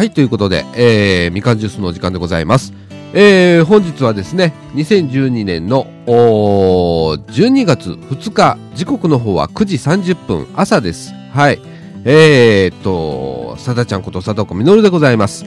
[0.00, 2.72] はい、ということで、えー、みかんジュースのお時間でございます。
[3.12, 11.12] えー、本日はですね、2012年の、お12月2日、時刻の方は9時30分、朝です。
[11.34, 11.60] はい。
[12.06, 15.44] えーと、さだちゃんことさだこみのるでございます。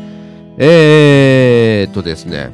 [0.59, 2.54] えーっとですね、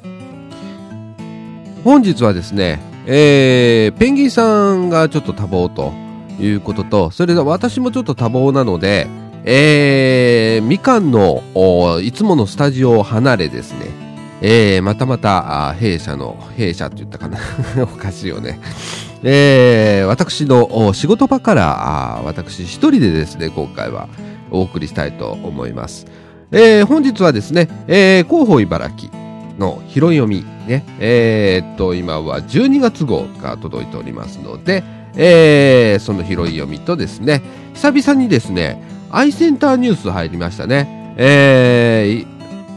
[1.83, 5.91] 本日はですね、えー、ペンギンさんがちょっと多忙と
[6.39, 9.09] いうことと、それで私もちょっと多忙なので、
[9.51, 11.41] えー、みかんの
[12.03, 13.87] いつものスタジオを離れですね、
[14.41, 17.39] えー、またまた弊社の、弊社って言ったかな
[17.81, 18.59] おかしいよね。
[19.23, 24.07] えー、私の仕事場から私一人でですね、今回は
[24.51, 26.05] お送りしたいと思います。
[26.51, 29.11] えー、本日はですね、えー、広報茨城
[29.57, 34.83] の拾い読みね、えー、っと、今は12月号が届いておりますので、
[35.15, 37.41] えー、その拾い読みとですね、
[37.73, 41.13] 久々にですね、アイセンターニュース入りましたね。
[41.17, 42.23] え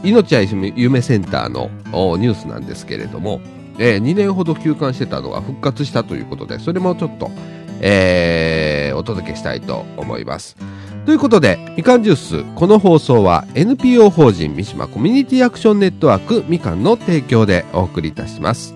[0.03, 1.69] ー、命愛夢センターの
[2.17, 3.41] ニュースなんですけれども、
[3.79, 7.31] えー2年ほど休館してたのが復活したということで、それもちょっと、
[7.81, 10.55] えーお届けしたいと思います。
[11.05, 18.73] ということで、みかんジュース、この放送は NPO 法人三島コミュニティアクションネットワークみかんの提供でお送りいたします。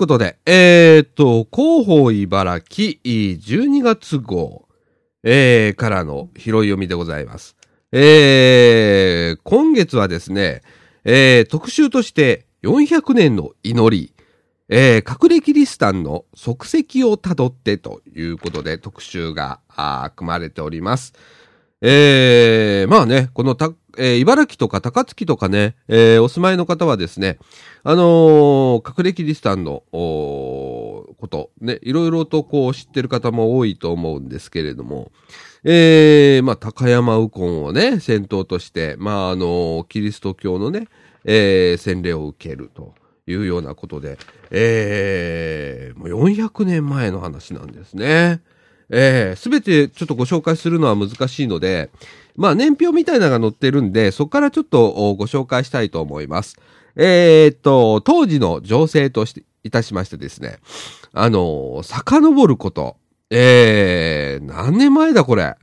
[0.00, 4.66] ことで、えー、っと、広報茨城12月号、
[5.22, 7.54] えー、からの拾い読みでございます。
[7.92, 10.62] えー、今月はですね、
[11.04, 14.14] えー、特集として400年の祈り、
[14.70, 19.60] えー、隠れキリシタンの足跡をたどってということで特集が
[20.16, 21.12] 組まれております。
[21.82, 27.38] えー、まあね、このた、えー茨城とか高槻とかね、えーお住まいの方はですね、
[27.82, 35.12] あのー隠れキリシタンの、こと、ね、いろいろとこう知ってる方も多いと思うんですけれども、
[35.64, 40.88] えー、まあ、高山右近をね、先頭として、まあ、あのキリスト教のね、
[41.24, 42.94] えー洗礼を受けると
[43.26, 44.18] いうようなことで、
[44.50, 48.40] えー、もう400年前の話なんですね。
[48.92, 51.90] えすべてちょっとご紹介するのは難しいので、
[52.40, 56.56] まあ年表みたいなのが載ってるんで、そこからちょっとご紹介したいと思います。
[56.96, 60.58] えーっと、当時の情勢として、いたしましてですね、
[61.12, 62.96] あの、遡ること、
[63.28, 65.56] えー、何年前だこれ。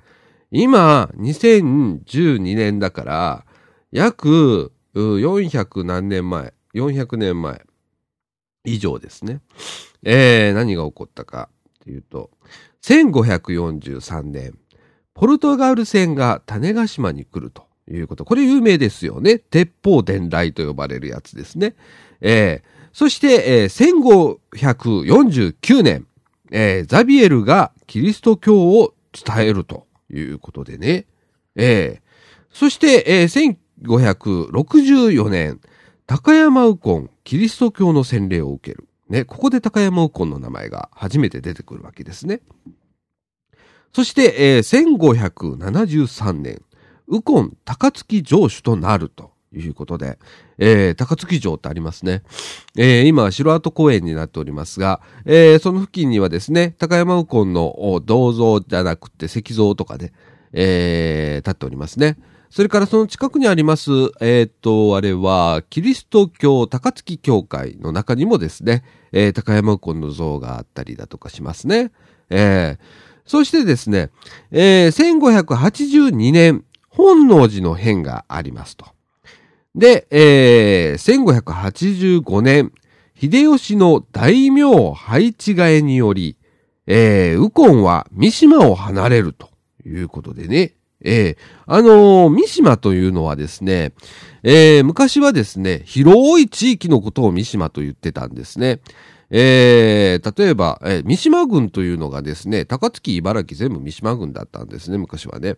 [0.52, 3.46] 今、2012年だから、
[3.92, 7.64] 約、400何年前、400年前
[8.66, 9.42] 以上ですね。
[10.04, 12.30] えー、何が起こったかっていうと、
[12.84, 14.60] 1543年、
[15.18, 18.24] ポルトガル船が種子島に来るということ。
[18.24, 19.40] これ有名ですよね。
[19.40, 21.76] 鉄砲伝来と呼ばれるやつですね。
[22.22, 26.08] えーそして、えー1549年、
[26.52, 31.08] えーザビエルがキリスト教を伝えるということでね。
[31.56, 32.02] えー
[32.52, 35.60] そして、えー1564年、
[36.06, 38.88] 高山右近、キリスト教の洗礼を受ける。
[39.10, 42.42] ね、ここで高山右近の名前が初めて出てくるわけですね。
[43.94, 44.86] そして、えー
[45.40, 46.62] 1573年、
[47.08, 50.20] 右近高槻城主となるということで、
[50.58, 52.24] えー高槻城ってありますね。
[52.78, 60.14] えー今、城跡公園になっておりますが、えーその付近にはですね、高山右近の銅像じゃなくて石像とかで、
[60.54, 62.18] えー立っておりますね。
[62.50, 71.92] それからその近くにあります、えーっと、あれは、キリスト教高槻教会の中にもですね、えー高山右近の像があったりだとかしますね。
[72.30, 74.10] えーそしてですね、
[74.52, 78.86] えー1582年、本能寺の変がありますと。
[79.76, 82.72] で、えー1585年、
[83.20, 84.64] 秀吉の大名
[84.94, 86.38] 配置替えにより、
[86.88, 89.50] えー、右近は三島を離れると
[89.86, 90.74] いうことでね。
[91.02, 91.38] えー
[91.68, 93.94] あのー三島というのはですね、
[94.44, 98.80] えー昔はですね、広い地域のことを三島と言ってたんですね。
[99.30, 105.56] えー例えば、えー三島郡というのがですね、高槻、茨城全部三島郡だったんですね、昔はね。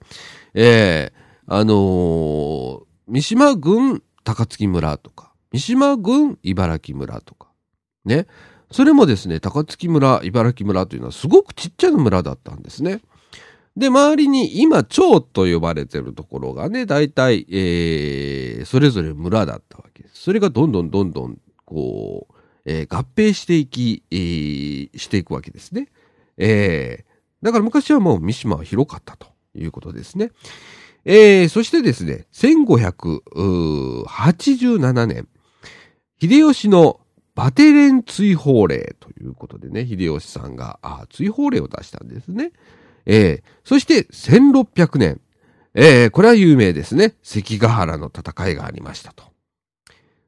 [0.54, 7.48] えーあのー三島郡高槻村とか、三島郡茨城村とか、
[8.06, 8.28] ね。
[8.72, 13.02] それもですね、高槻村、茨城村というのはすごくちっちゃな村だったんですね。
[13.76, 20.22] で、周りに今、町と呼ばれてるところがね、大体、えー、それぞれ村だったわけです。
[20.22, 22.34] それがどんどんどんどん、こう、
[22.72, 25.88] えー、合併していき、えー、していくわけですね。
[26.38, 29.26] えー、だから昔はもう三島は広かったと
[29.56, 30.30] いうことですね。
[31.04, 35.28] えー、そしてですね、1587年、
[36.22, 37.00] 秀吉の
[37.34, 42.52] バテレン追放令ということでね、秀吉さんが、追放令を出したんですね。
[43.08, 45.20] えー、そして1600年、
[45.74, 47.16] えー、これは有名ですね。
[47.24, 49.24] 関ヶ原の戦いがありましたと。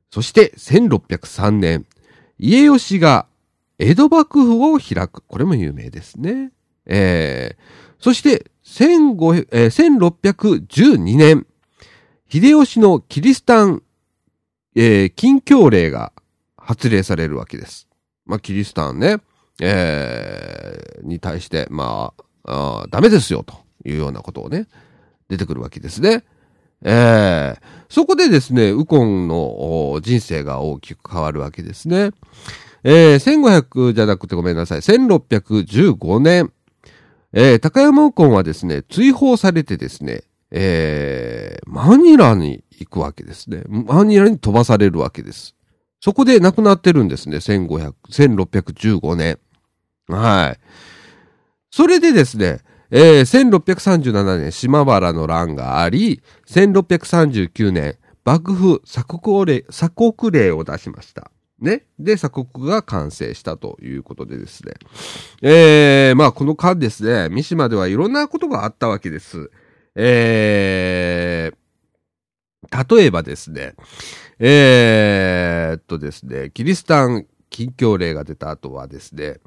[0.09, 1.85] そして1603年、
[2.43, 3.27] 家吉が
[3.77, 5.21] 江戸幕府を開く。
[5.27, 6.51] これも有名ですね。
[6.85, 11.45] えー、そしてえー、1612年、
[12.29, 13.83] 秀吉のキリスタン、
[14.75, 16.13] えー、禁教令が
[16.57, 17.87] 発令されるわけです。
[18.25, 19.17] まあ、キリスタンね、
[19.59, 22.13] えー、に対して、ま
[22.45, 23.55] あ、あダメですよ、と
[23.85, 24.67] いうようなことをね、
[25.27, 26.23] 出てくるわけですね。
[26.83, 32.11] えー、そこでですね、ウコンの人生が大きく変わるわけですね。
[32.83, 34.81] えー、1500じゃなくてごめんなさい。
[34.81, 36.51] 1615年、
[37.33, 43.63] えー、高山ウコンはですね、追放されてですね、えー、マニラに行くわけですね。
[43.67, 45.55] マニラに飛ばされるわけです。
[46.01, 47.37] そこで亡くなってるんですね。
[47.37, 49.37] 1500、1615年。
[50.07, 50.59] はい。
[51.69, 52.59] それでですね、
[52.91, 61.31] えー、1637年島原の乱があり、1639年、幕府鎖国令、鎖国令を出しました。
[61.59, 61.85] ね。
[61.97, 64.73] で、鎖国が完成したということでですね。
[65.41, 69.49] えー、まあこの間ですね、三島ではいろんなことがあったわけです。
[69.95, 73.75] えー、例えばですね、
[74.39, 79.39] えー、っとですね、キリスタン近況令が出た後はですね、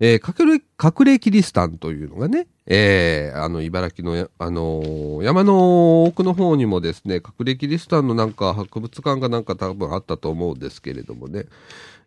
[0.00, 11.46] えー、隠れ、隠れキリスタンというのがね、えー、あの、茨城の、あのー、山の奥の方にもですね、隠れキリスタンのなんか博物館がなんか多分あったと思うんですけれどもね、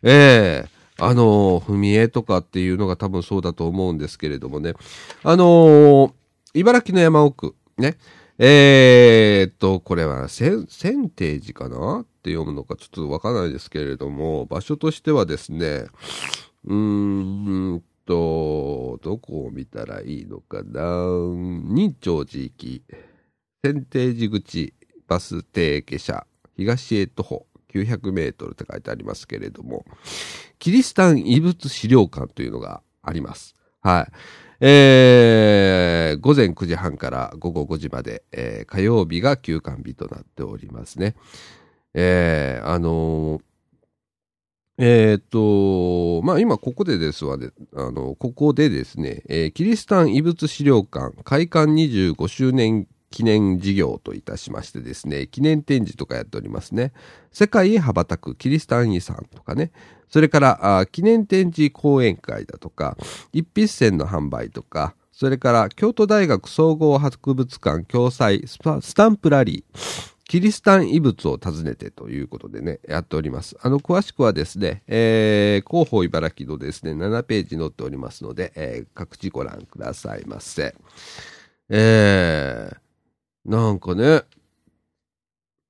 [0.02, 4.74] えー、あのー、踏絵とかっていうのが多分そうだと思うんですけれどもね、
[5.22, 6.12] あのー、
[6.52, 7.96] 茨城の山奥、ね、
[8.38, 12.00] えー、っと、これは、千、千定寺かな？
[12.00, 15.86] って読むのかちょっとわからないですけれども、場所としてはですね、
[16.64, 20.82] うーんと、どこを見たらいいのかな？
[21.64, 22.82] 任長寺行き、
[23.64, 24.74] 千定寺口
[25.08, 27.46] バス停下車、東へ徒歩。
[27.74, 29.84] 900メートルって書いてありますけれども、
[30.58, 33.54] キリシタン遺物資料館というのがあります。
[33.82, 34.12] はい。
[34.60, 41.14] えー、午前9時半から午後5時まで、えー、火曜日が休館日となっておりますね。
[41.94, 43.42] えー、あのー、
[44.78, 45.20] えー、っ
[46.20, 56.92] と、まあ、今ここでですわね、あの、ここでですね、えー、キリスタン遺物資料館開館25周年記念事業といたしましてですね、記念展示とかやっておりますね。
[57.32, 59.72] 世界へ羽ばたくキリスタン遺産とかね、
[60.10, 62.94] それからあ記念展示講演会だとか、
[63.32, 73.56] 一筆箋の販売とか、それから京都大学総合博物館共催スタンプラリー、キリスタン遺物を訪ねてということでね、やっております。
[73.62, 80.74] あの、詳しくはですね、えー、広報茨城のですね、7ページ載っておりますので、えー、各地ご覧くださいませ。
[81.70, 82.85] えー、
[83.46, 84.22] なんかね、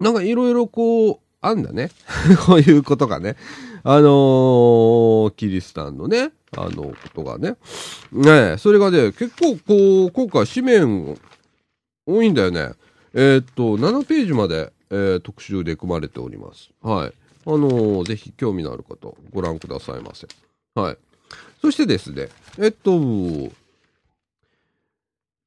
[0.00, 1.90] なんかいろいろこう、あんだね。
[2.47, 3.37] こういうことがね。
[3.85, 7.56] あのー、キリスタンのね、あの、ことがね。
[8.11, 11.18] ねそれがね、結構こう、今回紙面
[12.06, 12.73] 多いんだよね。
[13.12, 16.71] えー、っと、7ページまで、えー、特集で組まれております。
[16.80, 17.12] はい。
[17.47, 20.26] あのー、ぜひ興味のある方、ご覧くださいませ。
[20.75, 20.99] はい。
[21.61, 22.28] そしてですね、
[22.59, 22.99] えっと、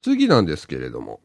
[0.01, 1.19] 次なんですけれども、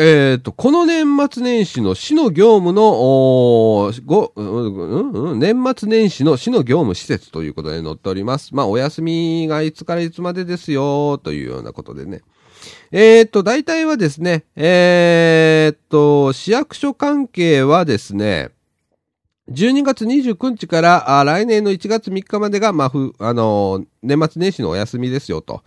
[0.00, 8.54] えっ、ー、と、この年末年始の市の業務の、ご、うんうん、年末年始の市の業務施設ということで載っております。
[8.54, 12.20] まあ、お休みがいつからいつまでですよ、というようなことでね。
[12.92, 18.50] えっ、ー、と、大体はですね、えっ、ー、と、市役所関係はですね、
[19.50, 25.64] 12月29日から来年の1月3日までが、まあ、ふ、あの年末年始のお休みですよと。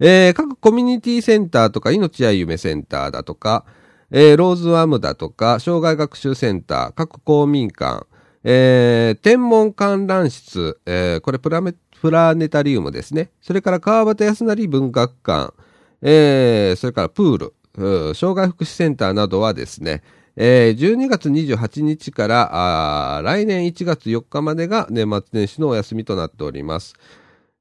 [0.00, 3.64] えー、各コミュニティセンターとか、命や夢センターだとか、
[4.10, 8.06] えー、ローズワームだとか、障害学習センター、各公民館、
[8.44, 13.30] えー、天文観覧室、えー、これプラ、ネタリウムですね。
[13.40, 15.52] それから川端康成文学館、
[16.00, 20.02] えー、それからプール、障害福祉センターなどはですね、
[20.36, 26.94] えー、12月28日から来年1月4日までが年末年始のお休みとなっております。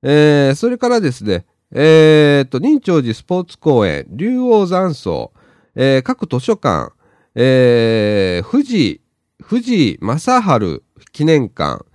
[0.03, 5.33] えー、それからですね、えっ、と、任長寺スポーツ公園、竜王山荘、
[5.75, 6.93] えー、各図書館、
[7.35, 9.01] えー、富士、
[9.47, 11.85] 富士正春記念館、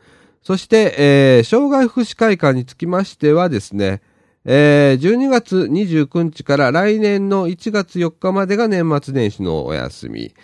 [0.42, 4.02] そして、えー、障害福祉会館につきましてはですね、
[4.44, 10.34] えー、12月29日から来年の1月4日までが年末年始のお休み。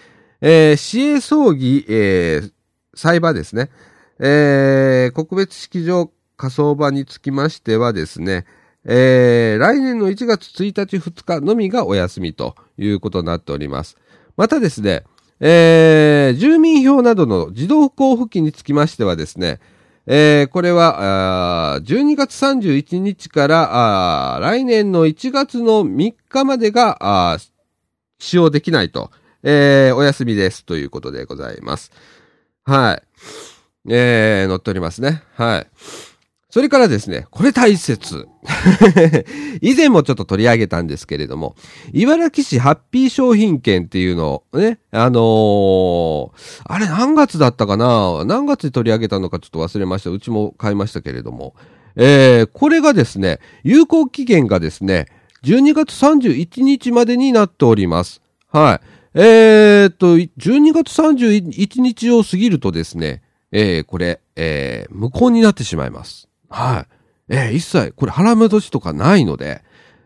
[0.40, 2.52] えー、市営葬儀、えー、
[2.94, 3.70] 裁判ですね。
[4.20, 8.46] えー、国別式場火葬場につきましてはですね、
[8.90, 13.98] えー、来年の1月1日2日のみがお休みということになっております。
[14.38, 15.04] またですね、
[15.40, 19.60] えー、住民票などの自動交付金につきましてはですね、
[20.06, 27.38] えー、これは、12月31日から来年の1月の3日までが
[28.18, 29.10] 使用できないと、
[29.42, 31.92] えー、お休みですということでございます。
[32.64, 33.02] はい。
[33.90, 35.22] えー、載っておりますね。
[35.34, 35.66] はい。
[36.50, 38.26] それからですね、これ大切。
[39.60, 41.54] 以前もちょっと取り上げたんですけれども、
[41.92, 46.30] 茨城市ハッピー商品券っていうのをね、あのー、
[46.64, 48.24] あれ何月だったかな？
[48.24, 50.10] 何月で取り上げたのかちょっと忘れました。
[50.10, 51.54] うちも買いましたけれども。
[51.96, 55.06] えー、これがですね、有効期限がですね、
[55.44, 58.22] 12月31日までになっております。
[58.50, 58.86] はい。
[59.14, 66.27] えー、と、12月31日を過ぎるとですね、えー、これ、えー、無効になってしまいます。
[66.48, 66.86] は
[67.28, 67.34] い。
[67.34, 69.62] えー、一切、これ払い戻しとかないので、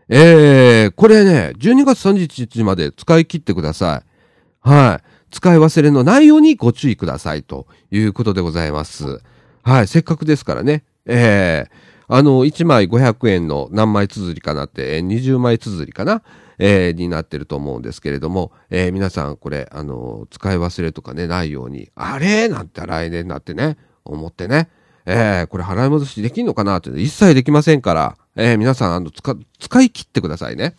[0.09, 4.69] えー、これね、12月31日まで使い切ってください。
[4.69, 5.03] はい。
[5.31, 9.21] 使い忘れのないようにご注意くださいということでございます。
[9.63, 9.87] はい。
[9.87, 10.83] せっかくですからね。
[11.05, 11.71] えー、
[12.07, 16.21] あの、1枚500円の何枚綴りかなって、20枚綴りかな
[16.59, 22.47] えー、になってると思うんですけれども、えー、皆さんこれ、あの、使い忘れとかね、ないように、あれ？
[22.47, 24.69] なんて来年になってね、思ってね、
[25.05, 30.75] えー、これ払い戻しできんのかなって一切できませんから、えー、皆さん、あの、使、使い切ってくださいね。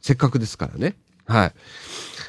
[0.00, 0.96] せっかくですからね。
[1.26, 1.52] はい。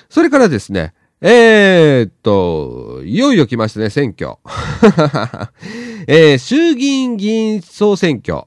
[0.09, 4.37] それからですね、えー、っと、いよいよ来ましたね、選挙。
[6.07, 8.45] えー、衆議院議員総選挙。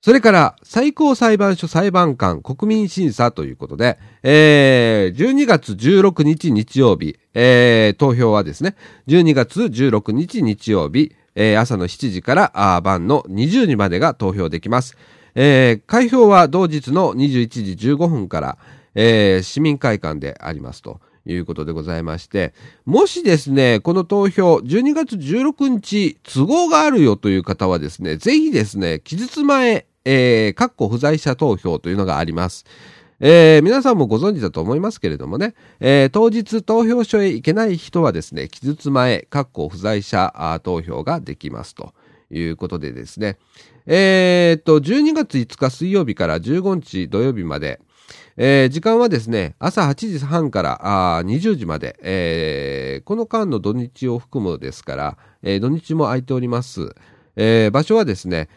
[0.00, 8.76] それから、最高裁判所裁判官国民審査ということで、えー、12月16日日曜日、えー、投票はですね、
[9.08, 14.96] 12月16日日曜日、えー、朝の7時からあ晩の20時までが投票できます。
[15.36, 18.58] えー、開票は同日の21時15分から、
[18.96, 21.00] えー、市民会館でありますと。
[21.26, 22.54] いうことでございまして、
[22.86, 32.64] もしですね、この投票、12月16日、都合があるよという方はですね、ぜひですね、期日前、えー、括弧不在者投票というのがあります。
[33.20, 41.92] えー、皆さんもご存知だと思いますけれどもね、えー、当日投票所へ行けない人はですね、期日前、確保不在者投票ができますと。
[42.30, 43.38] いうことでですね、
[43.86, 47.80] えー、っと、12月5日水曜日から15日土曜日まで、
[48.36, 56.94] えー、時間はですね、朝8時半からあ20時まで、えー、この間の土日を含むですから、えー、土日も空いております。
[57.72, 58.48] 場所はですね、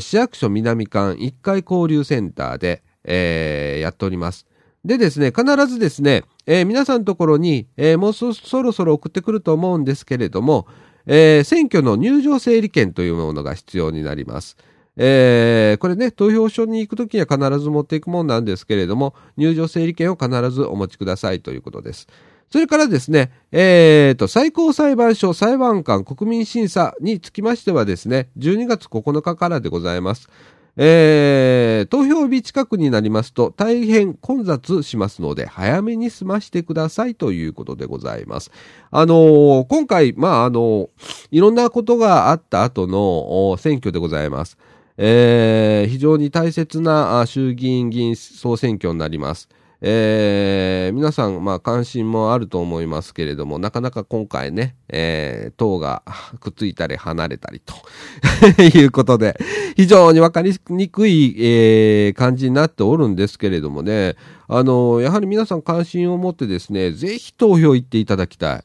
[0.00, 4.46] 市役所南館1階交流センターで、えー、やっております。
[4.84, 8.32] でですね、必ずですね、えー、皆さんのところに、えー、もうそ
[8.62, 10.66] ろそろ送ってくると思うんですけれども、
[11.06, 14.56] えー、選挙の入場整理券というものが必要になります。
[14.96, 22.08] えー、これね、投票所に行くときには必ず持っていくものなんですけれども、入場整理券を必ずお持ちくださいということです。
[22.50, 30.28] それからですね、えーと、最高裁判所裁判官国民審査につきましてはですね、12月9日からでございます。
[30.76, 38.50] えー、投票日近くになりますと大変混雑しますので、早めに済ましてくださいということでございます。
[38.90, 40.88] あのー、今回、まあ、あのー、
[41.30, 44.56] いろんなことがあった後の選挙でございます。
[44.96, 49.48] えー、非常に大切な衆議院議員総選挙になります。
[49.84, 56.04] えー、皆さん、まあ、関心もあると思いますけれども、なかなか今回ね、えー、党が
[56.38, 57.74] くっついたり離れたりと
[58.62, 59.36] いうことで、
[59.74, 64.14] 非常にわかりにくい、えー、感じになっておるんですけれどもね、
[64.46, 68.64] あの、やはり皆さん関心を持ってですね、ぜひ投票行っていただきたい。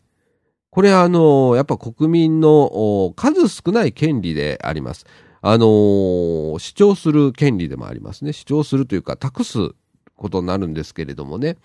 [0.70, 5.08] これあの、やっぱ国民の数少ない権利であります。
[5.42, 8.34] あの主張する権利でもありますね。
[8.34, 9.72] 主張するというか、託す
[10.18, 11.58] ことになるんですけれどもね、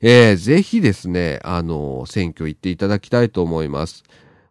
[0.00, 4.04] えー、ぜひですね、あの、選挙行っていただきたいと思います。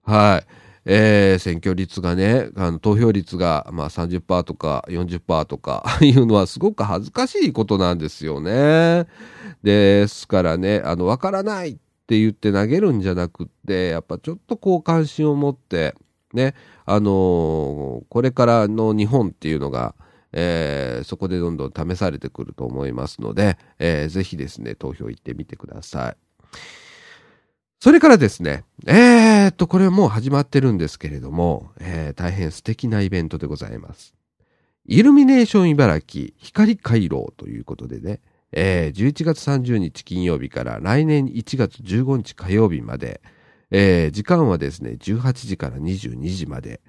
[0.03, 0.65] はい。
[0.87, 9.07] えー、選挙率がね、あの投票率が、まあ、30%とか40%とか いうのはすごく恥ずかしいことなんですよね。
[9.63, 11.73] ですからね、あの、わからないっ
[12.05, 15.95] て言って投げるんじゃなくって、やっぱちょっとこう関心を持って、
[16.33, 16.53] ね、
[16.85, 19.95] あのー、これからの日本っていうのが、
[20.37, 26.17] えー、そこでどんどん試されてくると思いますので、えー、ぜひですね、投票行ってみてください。
[27.79, 34.13] それからですね、えー、っと、これはもう始まってるんですけれども、えー、大変素敵なイベントでございます。
[34.85, 38.19] イルミネーション茨城光回廊ということでね、
[38.51, 43.21] えー、11月30日金曜日から来年1月15日火曜日まで、
[43.71, 46.81] えー、時間はですね、18時から22時まで、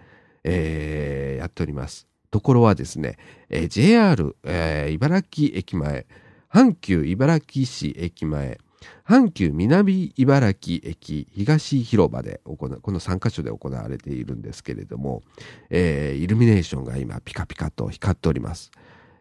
[0.45, 2.07] えー、やっております。
[2.37, 3.17] ところはですね、
[3.49, 6.07] えー、JR、えー、茨城駅前、
[6.53, 8.61] 阪急茨城市駅前、
[9.09, 15.23] 阪急南茨城駅東広場で行この3カ所で行われているんですけれども、
[15.71, 18.71] えー、イルミネーションが今ピカピカと光っております。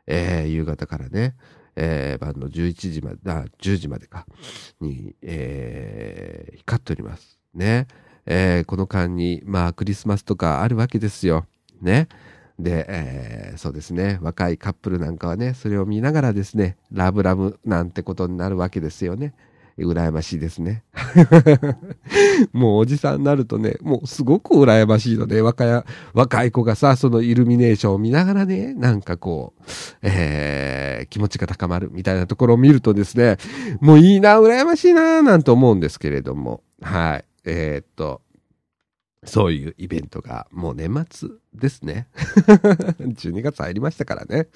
[0.06, 1.38] えー、夕方からね、
[1.78, 4.26] えー、晩の11時まで、あ、10時までか、
[4.82, 7.40] に、えー、光っております。
[7.54, 7.88] ね。
[8.26, 11.46] えー、この間に、まあ、クリスマスとかあるわけですよ。
[11.82, 12.10] ね。
[12.60, 19.34] で、えー、そうですね、若いカップルなんかはね、それを見ながらですね、ラブラブなんてことになるわけですよね。
[19.78, 20.84] 羨ましいですね。
[22.54, 25.84] もうおじさんになるとね、もうすごく羨ましいので、若い、
[26.14, 29.64] 若い子がさ、そのイルミネーションを見ながらね、なんかこう、
[30.02, 33.36] えー、気持ちが高まるみたいなところを見るとですね、
[33.82, 37.26] もういいな、羨ましいな、なんて思うんですけれども、はい。
[37.44, 38.22] えー、っと、
[39.26, 42.08] そういうイベントがもう年末ですね。
[43.00, 44.48] 12月入りましたからね。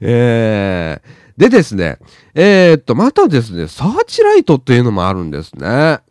[0.00, 1.98] えー、でですね、
[2.34, 5.66] えー、っと、またですね、サーチライトっていうのもあるんですね。
[5.66, 6.02] あ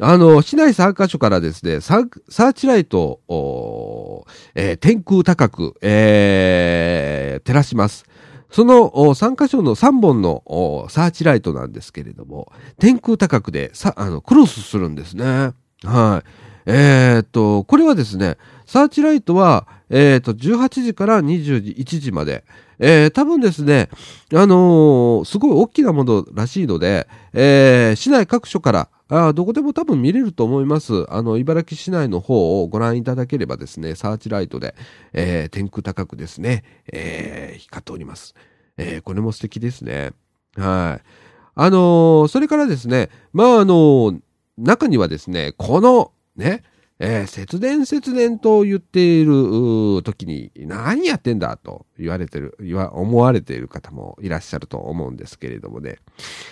[0.00, 8.04] の、市内3カ所からですね、サーチライトを、えー、天空高く、えー、照らします。
[8.50, 15.52] その3箇所の3本のサーチライトなんですけれども、天空高くでさ、あの、クロスするんですね。
[15.84, 16.45] はい。
[16.66, 22.44] えー、っと、これはですね、サーチライトは、えー、っと、18時から21時まで、
[22.78, 23.88] えー、多分ですね、
[24.34, 31.06] あのー、すごい大きなものらしいので、えー、市内各所から、あどこでも多分見れると思います。
[31.08, 34.74] あの、茨城市内の方をご覧いただければですね、サーチライトで、
[35.12, 38.34] えー、天空高くですね、えー、光っております。
[38.76, 40.10] えー、これも素敵ですね。
[40.56, 41.06] はい。
[41.54, 44.20] あのー、それからですね、まあ、あのー、
[44.58, 46.62] 中にはですね、この、ね、
[46.98, 52.56] えー、節電節電と言っている時に何やってんだと言われてる、
[52.92, 55.98] 思われている方もいらっしゃると思うんですけれどもね。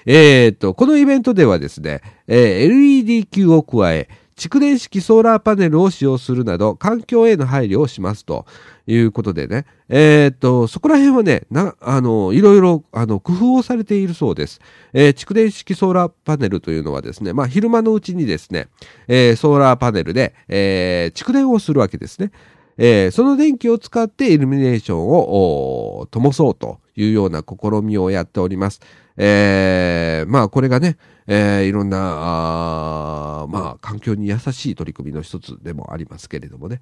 [0.05, 8.47] えー、っと、このイベントではですね、えー、LED 級を加え、蓄電式ソーラーパネルを使用するなど、環境への配慮をしますと
[8.87, 9.64] いうことでね。
[9.88, 14.61] えー、っと、そこら辺はね、な、あの、いろいろ、あの、工夫をされているそうです。
[14.92, 18.68] えー、蓄電式ソーラーパネルというのはですね、まあ、昼間のうちにですね、
[19.07, 22.31] えー、ソーラーパネルで、えー、蓄電をするわけですね。
[22.77, 28.81] えー、その電気を使ってイルミネーションを灯そうというような試みをやっております。
[29.16, 30.96] えー、まあこれがね、
[31.27, 36.81] えー、いろんな、あまあ環境に優しい取り組みの一つでもありますけれどもね。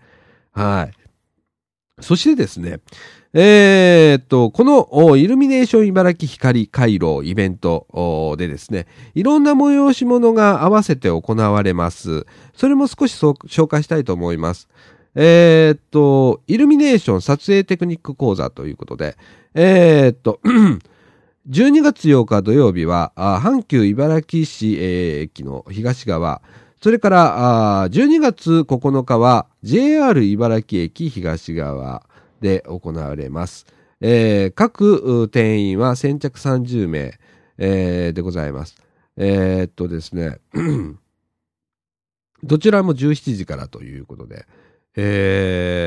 [0.53, 1.13] はい。
[2.01, 2.81] そしてですね、
[3.35, 12.27] えー、っと、このイルミネーション茨城光回廊イベントでですね、いろんな催し物が合わせて行われます。
[12.55, 14.69] それも少し紹介したいと思います。
[15.15, 19.17] えー、っと、イルミネーション撮影テクニック講座ということで、
[19.55, 20.41] えー、っと、
[21.49, 26.41] 12月8日土曜日は、阪急茨城市駅の東側、
[26.81, 32.07] それから、12月9日は JR 茨城駅東側
[32.41, 33.67] で行われます。
[34.01, 37.19] えー、各定員は先着30名、
[37.59, 38.77] えー、でございます。
[39.17, 40.39] えー、っとですね、
[42.45, 44.47] どちらも17時からということで、
[44.95, 45.81] え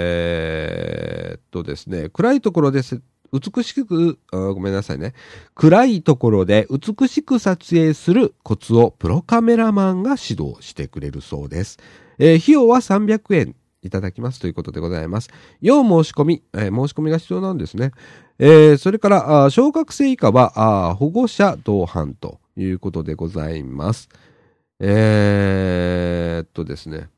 [1.35, 3.01] ー、っとですね、暗いところです
[3.39, 5.13] 美しくごめんなさいね。
[5.53, 11.77] 暗いところで美しく撮影するコツをプロカメラマンが指導してくれるそうです。
[12.17, 15.29] えー、費用は300円いただきますということでございます。
[15.61, 17.91] 要申し込み、えー、申し込みが必要なんですね。
[18.39, 24.09] えー、それから、小学生以下は保護者同伴ということでございます。
[24.79, 27.09] えー、っとですね。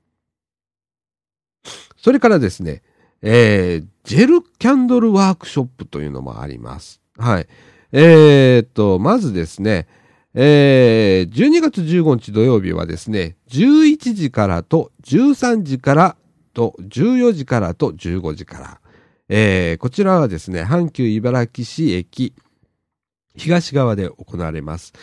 [1.97, 2.83] それからですね、
[3.21, 7.01] えー、ジェルキャンドルワークショップというのもあります。
[7.17, 7.47] はい。
[7.91, 9.87] えー、と、まずですね、
[10.33, 16.15] えー、12月15日土曜日はですね、11時からと13時から
[16.53, 18.81] と14時からと15時から。
[19.29, 22.33] えー、こちらはですね、阪急茨城市駅
[23.35, 24.93] 東側で行われます。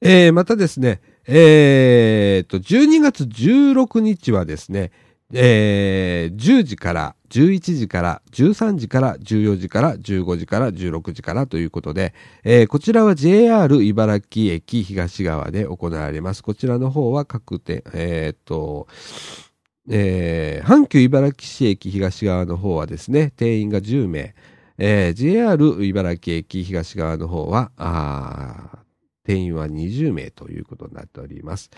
[0.00, 4.90] えー、またですね、えー、と、12月16日はですね、
[5.34, 12.14] えー、10時から11時から13時から14時から15時から16時からということで、
[12.44, 16.42] えー、こちらは JR 茨城駅東側で行われます。
[16.42, 18.88] こちらの方は各店、えー、っと、
[19.90, 24.34] えー、阪急茨城市駅東側の方はですね、定員が10名、
[24.78, 28.78] えー、JR 茨城駅東側の方は、あ
[29.24, 31.70] 定員は20名ということになっております。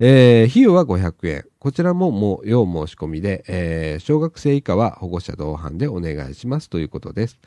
[0.00, 1.44] えー、費用は500円。
[1.58, 7.38] こちらももう要申し込みで、えー、小学生以下は保護者同伴でお願いしますということです。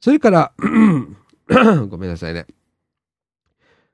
[0.00, 0.52] それから、
[1.88, 2.46] ごめんなさいね。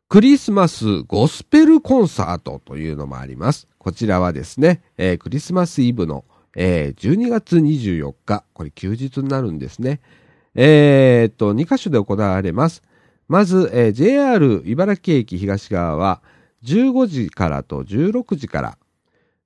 [0.08, 3.68] クリスマスゴスペルコンサートというのもあります。
[3.78, 6.24] こちらはですね、えー、クリスマスイブの、
[6.56, 10.00] えー、12月24日、これ休日になるんですね。
[10.54, 12.82] えー、っと、2カ所で行われます。
[13.26, 16.22] まず、えー、JR 茨城駅東側は
[16.64, 18.78] 15時からと16時から、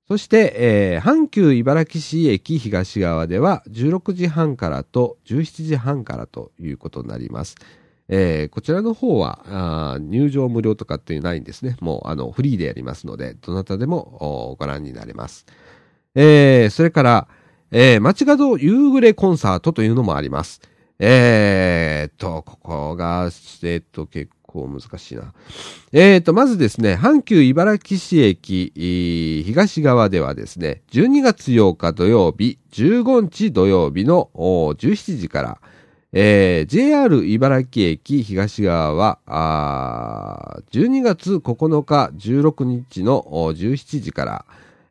[0.07, 7.55] そして、えー、阪急茨城市駅東側では16時半からと17時半からということになります。
[8.07, 11.75] えー、こちらの方は入場無料とかっていうないんですね。
[11.81, 15.47] もうあのフリーでやりますので、どなたでもご覧になれます。
[16.13, 17.27] えー、それから、
[17.71, 20.61] えー、街角夕暮れコンサートというのもあります。
[20.99, 25.33] えー、と、ここが、えー、っと、結構難しいな。
[25.91, 28.71] えー、と、まずですね、阪急茨城市駅
[29.45, 35.57] 東側ではですね、12月8日土曜日、15日土曜日の17時から、
[36.13, 43.21] えー、JR 茨城駅東側は、あ12月9日16日の
[43.53, 44.45] 17時から、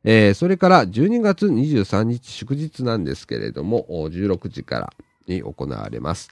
[0.05, 4.93] えー、それから12月23日祝日なんですけれども、16時から
[5.27, 6.31] に行われます。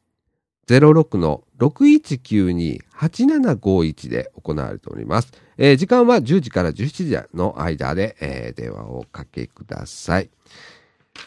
[0.67, 5.31] 06の6192-8751で行われております。
[5.57, 10.29] えー、時間は10時から17時の間で、えー、電話をかけください。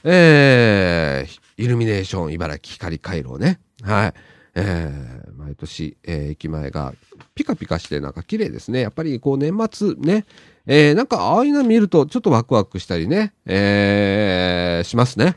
[0.04, 3.60] えー、イルミネーション茨城光回廊ね。
[3.82, 4.14] はい。
[4.54, 6.92] えー、毎年、えー、駅前が
[7.34, 8.80] ピカピカしてなんか綺麗ですね。
[8.80, 10.24] やっぱりこう年末ね、
[10.66, 15.36] えー、なんかああいうの見るとちょっとワクワクしたりね、えー、しますね。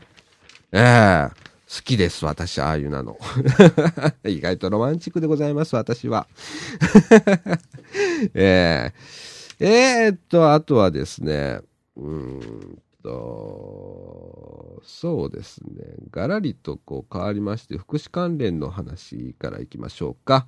[0.72, 3.16] えー、好きです、私、ああいうなの。
[4.24, 6.26] 意外とロマンチックでございます、私は。
[8.34, 11.60] えー、えー、っと、あとはですね、
[11.96, 15.84] うんと、そうですね。
[16.10, 20.46] がらりとこう変わりまして、福祉関連の話からいきましょうか。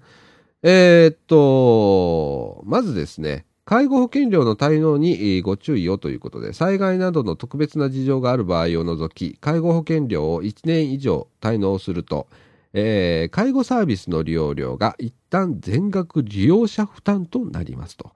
[0.62, 12.28] えー、っと、まずですね、介護保険料の滞納にご注意をということで、災害などの特別な事情がある場合を除き、介護保険料を1年以上滞納すると、
[12.74, 18.12] えー、介護サービスの利用料が一旦全額利用者負担となりますと。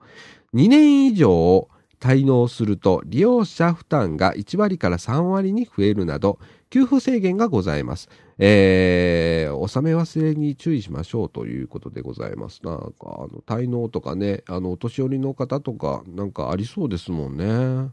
[0.53, 1.67] 2年以上
[1.99, 8.09] 滞納すると利用者負担が1割から3割に増えるなど給付制限がございます。
[8.37, 12.61] えー、納め忘れに注意しましょうということでございます。
[12.63, 17.89] なんか、あの、滞納とかね、あの、お年寄りの方とか、なんかありそうですもんね。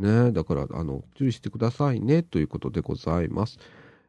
[0.00, 3.58] ね、だから、あの、注意してくださいね、ということでございます。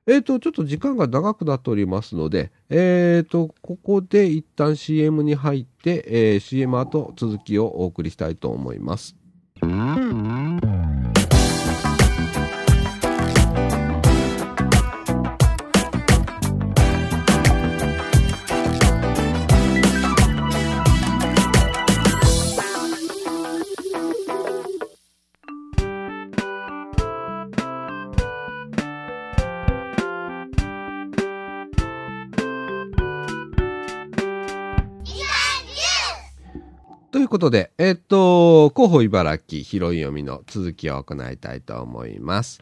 [0.08, 9.21] えっ、と、ちょっと時間が長くなっておりますので、えっ、と、ここで一旦 CM に入って、えー、CM 後続きをお送りしたいと思います。
[9.62, 9.68] と
[37.32, 42.60] ということで、えっと、広報茨城広い読みの続きを行いたいと思います。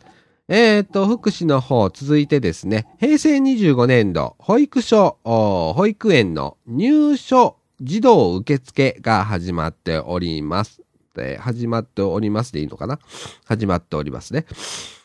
[0.47, 10.83] えっと、福祉の方、続いてですね、平成25年度、保育所、保育園の入所児童受付が始まっております。
[11.15, 12.99] で始まっておりますでいいのかな？
[13.45, 14.45] 始まっておりますね。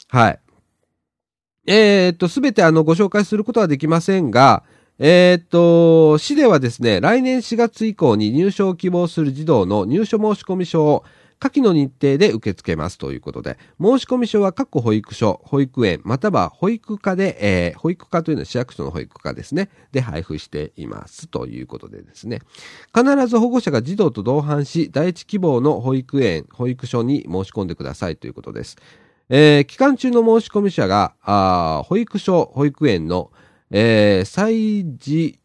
[0.08, 0.40] はい。
[1.66, 4.62] えっと、すべてあの、ご紹介することはできませんが、
[5.00, 11.04] えー、っと、市ではですね、来年4月以降に入所を希望する児童の入所申込書を
[11.40, 22.38] 下記の日程で受け付けますということで、申込書は各保育所、保育園、または保育課で、えー、保育課というのは市役所の保育課ですね、で配布していますということでですね、
[22.94, 28.76] 必ず保護者が児童と同伴し、第一希望の保育園、保育所に申し込んでくださいということです。
[29.28, 33.32] えー、期間中の申込者が、保育所、保育園の
[33.76, 35.40] えー、歳児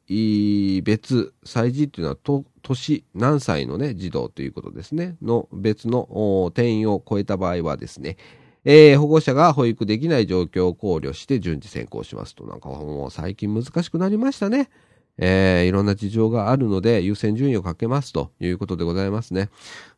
[0.83, 8.17] 別、歳児っていうのはと年何歳のね、児童ということですね、の別の定員を超えた場合はですね、
[8.65, 14.69] えー、保護者が保育できない状況を考慮して順次選考しますと、なんかもう最近難しくなりましたね。
[15.17, 19.49] えー、いろんな事情があるので優先順位をかけますということでございますね。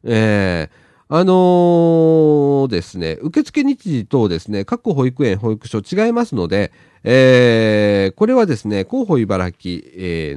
[0.06, 6.72] えーあのー、ですね、受付日時等ですね、各保育園、保育所違いますので、
[7.04, 9.82] えー、これはですね、広報茨城、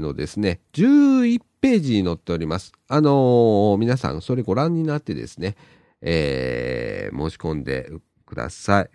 [0.02, 2.72] のですね、11ページに載っております。
[2.88, 5.54] あのー、皆さん、それご覧になってですね、
[6.02, 7.92] えー、申し込んで
[8.26, 8.90] ください。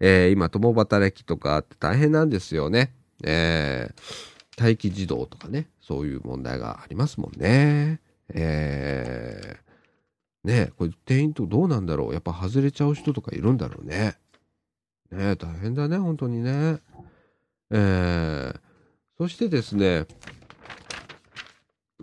[0.00, 2.94] えー、今、共働きとかって大変なんですよね。
[3.22, 8.00] えー、待機児童とかね、そういう問題がありますもんね。
[8.30, 9.67] えー、
[10.48, 14.16] ねこれ店員とどうなんだろうやっぱ外れちゃう人とかいるんだろうね。
[15.12, 16.78] ね大変だね、本当にね。
[17.70, 18.60] えー、
[19.18, 20.06] そしてですね、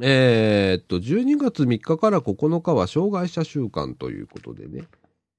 [0.01, 4.83] えー、っと、12月3日から9日は障害者週間ということでね、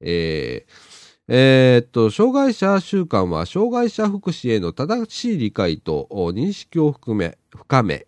[0.00, 0.72] えー、
[1.28, 8.06] えー、っと、障害者週間は、障害者福祉への正しい理解と認識を含め、深め、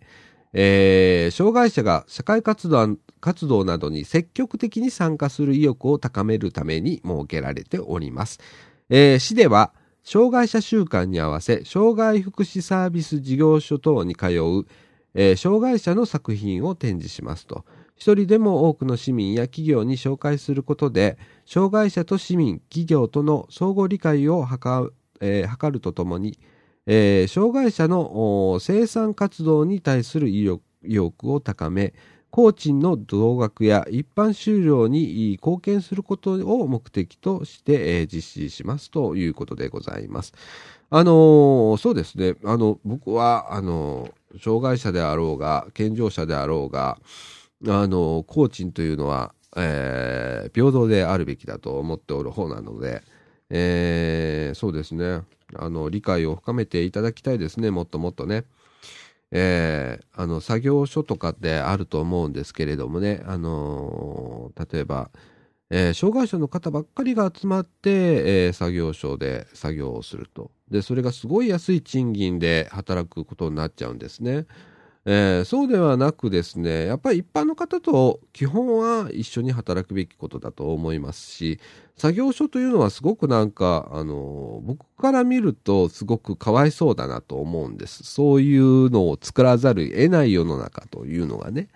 [0.52, 8.38] えー、障害者が社会活動活動などに積極的に参加する意欲を高めるために設けられております。
[8.88, 9.72] えー、市では、
[10.04, 14.66] 障害者週間に合わせ、障害福祉サービス事業所等に通う、
[15.14, 17.64] えー、障害者の作品を展示しますと。
[17.96, 26.38] 一人でも多くの市民や企業に紹介することで、障害者と市民、企業との相互理解を図,、えー、図るとともに、
[26.90, 30.44] えー、障害者の生産活動に対する意
[30.82, 31.92] 欲を高め、
[32.30, 40.32] 工賃の増額や一般収容に貢献することを目的として、えー、実施しますということでございます。
[40.88, 42.36] あのー、そうですね。
[42.42, 46.98] あの、僕は、あのー、障害者であろうが、健常者であろうが、
[47.66, 53.02] あの工賃というのは、え平等であるべきだと思っておる方なので、
[53.50, 55.22] えそうですね。
[55.56, 57.70] あの、理解を深めていただきたいですね。
[57.70, 58.44] もっともっとね。
[59.30, 65.10] えー、あの作業所とかってあると思うんですけれどもね、あのー、例えば、
[65.70, 67.90] えー、障害者の方ばっかりが集まって、
[68.46, 74.46] えー、作業所で作業をするとでそれがすごい安い賃金で働くことになっちゃうんですね。
[75.10, 81.60] えー、そうではなくですね、やっぱり一般の方と基本は一緒に働くべきことだと思いますし、
[81.96, 88.04] 作業所というのはすごくなんか、あの、僕から見るとすごくかわいそうだなと思うんです。
[88.04, 91.68] そういうのを作らざるを得ない世の中というのがね。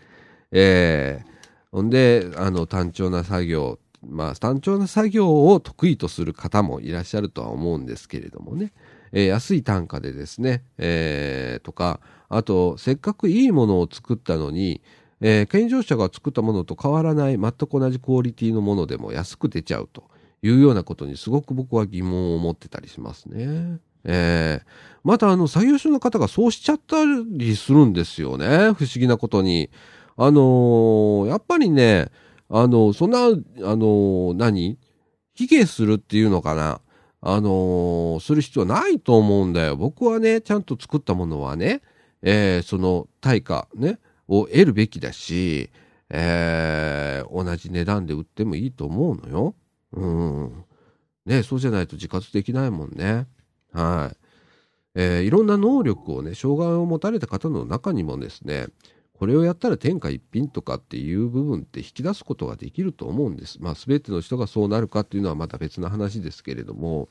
[0.50, 1.26] えー、
[1.74, 8.74] ほんで、あの、単調な作業、まあ、単調な作業を得意とする方もいらっしゃるとは思うんですけれどもね。
[9.12, 12.00] えー、安い単価でですね、えー、とか、
[12.34, 14.80] あと、せっかくいいものを作ったのに、
[15.20, 20.04] えー、健常者が作ったものと変わらない、全く同じクオリティのものでも安く出ちゃうと
[20.40, 23.78] いうようなことにすごく僕は疑問を持ってたりしますね。
[24.04, 24.66] えー、
[25.04, 28.46] またあの作業所の方がそうしちゃったりするんですよね。
[28.72, 29.68] 不思議なことに。
[30.16, 32.10] あのー、やっぱりね、
[32.48, 34.78] あの、そんな、あのー、何？
[35.34, 36.80] 卑下するっていうのかな？
[37.20, 39.76] あの、する必要ないと思うんだよ。
[39.76, 41.82] 僕はね、ちゃんと作ったものはね、
[42.22, 45.70] えー、その対価ね、を得るべきだし、
[46.08, 49.54] えー、同じ値段で売ってもいいと思うのよ。
[49.92, 50.64] うん。
[51.26, 53.26] ね、そうじゃないと自活できないもんね。
[53.72, 54.16] はい。
[54.94, 58.66] えー、いろんな能力をね、障害を持たれた方の中にもですね、
[59.14, 63.58] これをやったら天下一品とかっていう部分って引き出すことができると思うんです。
[63.60, 67.08] まあ、全ての人がそうなるかっていうのはまた別の話ですけれども、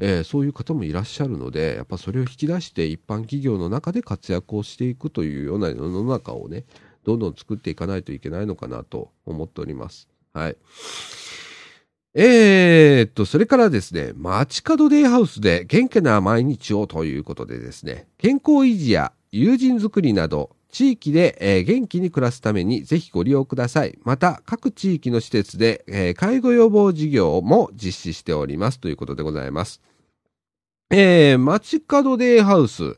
[0.00, 6.64] えー、そういう方もいらっしゃるので、やっぱそれを引き出して一般企業の中で活躍をしていくというような世の中をね、
[7.04, 10.08] どんどん作っていかないといけないのかなと思っております。
[10.32, 10.56] はい。
[12.14, 23.98] えー、っと、それからですね、街角デイハウスで元気な毎日をということでですね、健康維持や友人づくりなど、地域で、えー、元気に暮らすためにぜひご利用ください。
[24.04, 29.80] また、各地域の施設で、えー、介護予防事業も実施しておりますということでございます。
[30.92, 32.96] えー、街角デイハウス。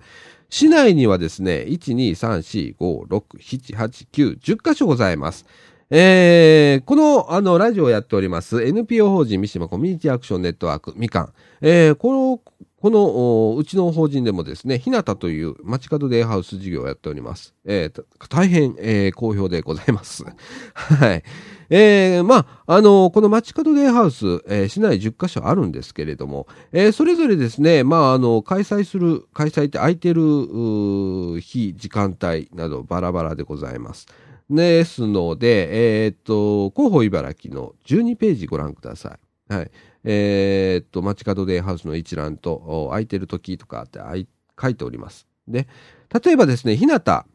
[0.49, 5.45] 市内にはですね、1、2、3、4、5、6、7、8、9、10箇所ございます。
[5.91, 11.33] えー、この、あの、ラジオをやっております、NPO 法人三島コミュニティアクションネットワーク、みかん。
[11.61, 12.41] えー、この、
[12.81, 17.55] この、うちの法人でもですね、ひなたという街角デイハウス事業をやっております。
[17.67, 20.25] えー、大変、えー、好評でございます。
[20.73, 21.23] はい。
[21.75, 34.07] えー、まあ、あの、この街角デイハウス、えー、市内10カ所あるんですけれども、えー、それぞれですね、まあ、あの、開催する、開催って空いてる、日、時間帯などバラバラでございます。
[34.51, 39.17] ですので、えー、っと、広報茨城の12ページご覧くださ
[39.49, 39.55] い。
[39.55, 39.71] はい。
[40.05, 43.99] えー、っと、街角デイハウスの一覧と、空いてる時とかって
[44.61, 45.27] 書いております。
[45.49, 45.67] で、
[46.23, 47.27] 例えばですね、ひなた、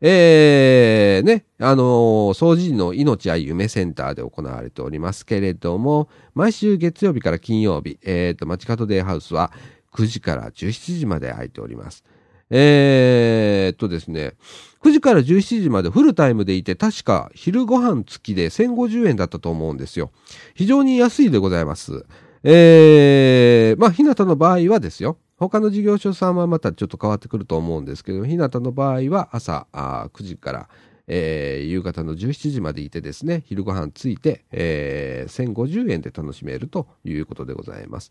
[0.00, 1.86] えー、ね、あのー、
[2.34, 9.52] 掃除時の命や夢センターで行われておりますけれども、毎週月曜日から金曜日、えー、と、街角デイハウスは
[9.94, 12.04] 9時から17時まで空いております。
[12.50, 14.34] えー、とですね、
[14.82, 20.12] 9時から17時までフルタイムでいて、確か昼ご飯付きで1050円だったと思うんですよ。
[20.54, 22.04] 非常に安いでございます。
[22.44, 25.16] えー、まあ、ひなたの場合はですよ。
[25.38, 30.68] 他の事業所さんはまたちょっと変わってくると思うんですけど、ひなたの場合は朝あ9時から、
[31.08, 38.10] えー、夕方の17時までいてですね、昼ご飯ついて、えー、1050円で楽しめるということでございます。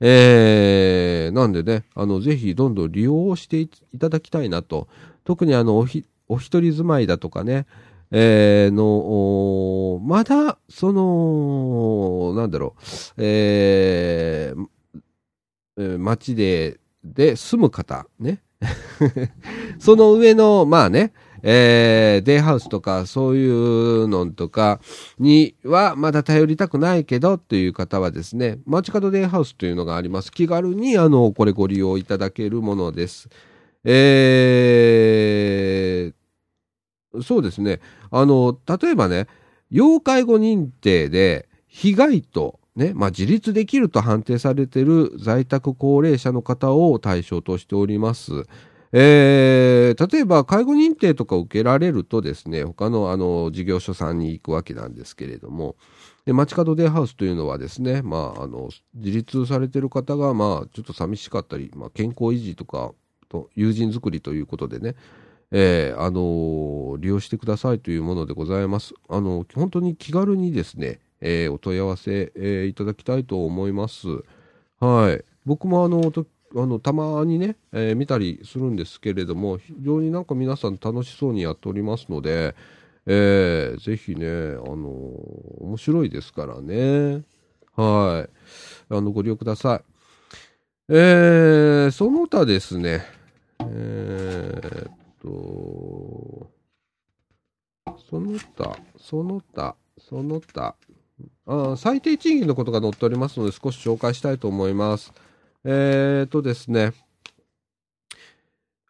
[0.00, 4.88] えー、なんでね、あの、ぜひどんどん利用していただきたいなと。
[5.24, 7.66] 特にあの、おひ、お一人住まいだとかね、
[8.10, 12.82] えー、の、まだ、その、なんだろう、
[13.18, 14.66] えー、
[15.76, 18.42] 街で、で住む方、ね。
[19.78, 24.80] その上の、まあね、えー、デイハウスとかそういうのとか
[25.18, 30.30] にはまだ頼りたくないけどという方はですね、街角デイハウスというのがあります。
[30.30, 33.28] 気軽にあの、これご利用いただけるものです。
[33.84, 37.80] えー、そうですね。
[38.10, 39.26] あの、例えばね、
[39.70, 48.44] 要介護認定で被害とね、まあ、自立できると判定されている在宅高齢者の方を対象としております。
[48.94, 55.76] えー、例えば介護認定とか受けられるとですね、他のあの事業所さんに行くわけなんですけれども、
[56.26, 62.92] で街角デイハウスというのはですね、まあ、あの自立されている方が、まあ、ちょっと寂しかったり、まあ、健康維持とか
[63.30, 64.94] と友人作りということでね、
[65.50, 68.92] えー、あの利用してくださいというものでございます。
[69.08, 74.08] あの本当に気軽にですね、えー、お問い合わせ、えー、いただきたいと思います。
[74.80, 75.24] はい。
[75.46, 76.12] 僕もあの、
[76.54, 82.54] あのたまにね、えー、見たりするんですけれども非常になんか皆さん楽しそうにやっておりますので、
[83.06, 84.30] えー、ぜひね、あ
[84.76, 84.88] の、
[85.60, 87.22] 面白いですからね。
[87.74, 88.94] はい。
[88.94, 89.92] あの、ご利用ください。
[90.88, 93.02] えー、その他ですね、
[93.60, 96.50] えー、っと、
[98.10, 100.74] その他、その他、その他、
[101.46, 105.12] あ最低賃金のことが載っておりますので少し紹介したいと思います。
[105.64, 106.92] えー、とですね、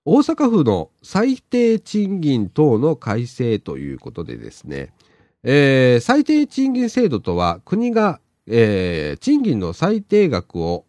[0.05, 4.93] 大阪府の最低賃金等の改正ということでですね、
[5.45, 10.87] えー、最低賃金制度とは国が、えー、賃金の最低額を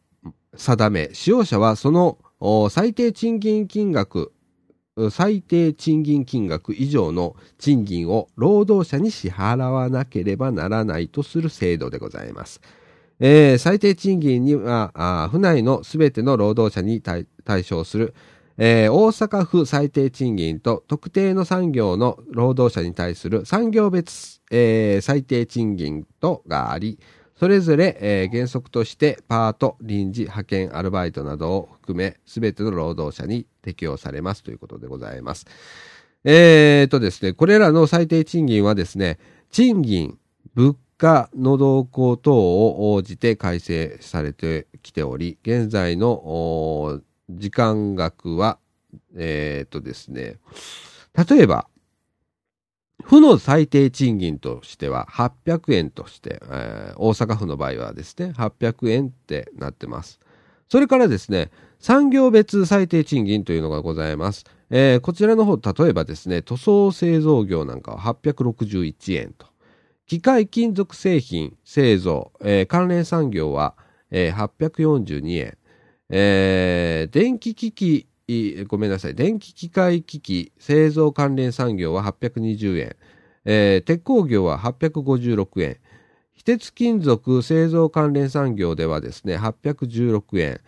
[0.56, 2.18] 定め、使用者はその
[2.70, 4.32] 最低賃金金額、
[5.10, 12.62] 最低賃金金額以上の賃金を労働者に支払わなければならないとする制度でございます。
[13.20, 17.26] えー、最低賃金には、府内のすべての労働者に対
[17.64, 18.14] 象する、
[18.58, 27.00] えー、大阪府最低賃金と特定の産業の労働者に対する産業別、えー、最低賃金とがあり、
[27.36, 35.46] それぞれ、えー原則としてパート、臨時、派遣、アルバイトなどを含め、すべての労働者に適用されますということでございます。
[36.24, 39.20] えー、とですね、これらの最低賃金はですね、
[39.52, 40.18] 賃金、
[40.56, 48.60] 物価の動向等を応じて改正されてきており、現在の時間額は、
[49.16, 50.38] えー、とですね、
[51.30, 51.68] 例えば、
[53.04, 60.20] 府の最低賃金としては800円として、えー大阪府の場合はですね、800円ってなってます。
[60.70, 64.46] それからですね、産業別最低賃金というのがございます。
[64.70, 69.48] えーこちらの方、例えばですね、塗装製造業なんかは861円と。
[70.08, 73.76] 機械金属製品製造、えー関連産業は、
[74.12, 75.58] えー842円。
[76.10, 78.08] えー電気機器、
[78.68, 82.96] ごめんなさい、電気機械機器製造関連産業は820円。
[83.46, 85.78] えー鉄鋼業は856円。
[86.32, 90.62] 非鉄金属製造関連産業ではですね、816円。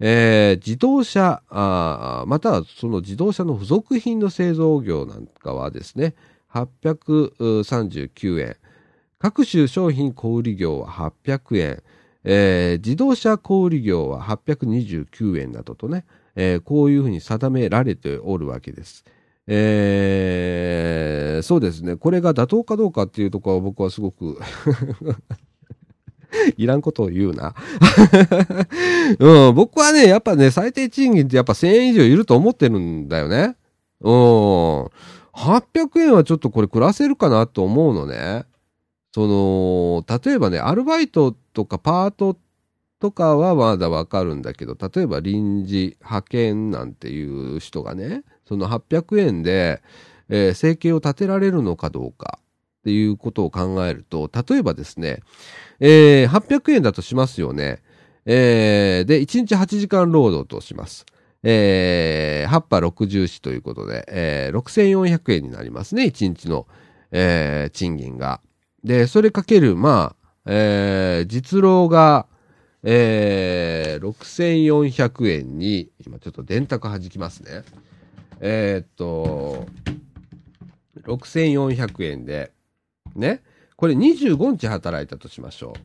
[0.00, 6.14] えー自動車、またはその自動車の付属品の製造業なんかはですね、
[6.52, 8.56] 839円。
[9.18, 11.82] 各種商品小売業は800円。
[12.24, 16.04] えー自動車小売業は829円などとね、
[16.40, 19.04] えーこういうふうに定められておるわけです。
[19.48, 21.96] えーそうですね。
[21.96, 24.38] これが妥当かどうかっていうところは僕はすごく
[26.56, 27.54] いらんことを言うな。
[29.18, 33.56] うん、僕はね、やっぱね、最低賃金ってやっぱ1000円以上いると思ってるんだよね。
[34.00, 34.14] うん。
[35.32, 38.44] 800円はちょっとこれ暮らせるかなと思うのね。
[39.12, 42.47] その、例えばね、アルバイトとかパートって
[43.00, 49.82] とかはまだわかるんだけど、例えば臨時、派遣なんていう人がね、その800円で、
[50.28, 55.20] えー生計を立てられるのかどうかっていうことを考えると、例えばですね、
[55.80, 57.82] えー800円だとしますよね。
[58.26, 61.06] えーで、1日8時間労働とします。
[61.44, 66.66] えー、8波60市ということで、えー6400円になりますね、1日の、
[67.12, 68.40] えー賃金が。
[68.84, 72.26] で、それかける、まあ、えー実労が、
[72.82, 77.64] えー6400円に、今ちょっと電卓弾きますね。
[78.40, 79.66] えーっと、
[81.02, 82.52] 6400円で、
[83.16, 83.42] ね。
[83.76, 85.80] これ25日働いたとしましょう。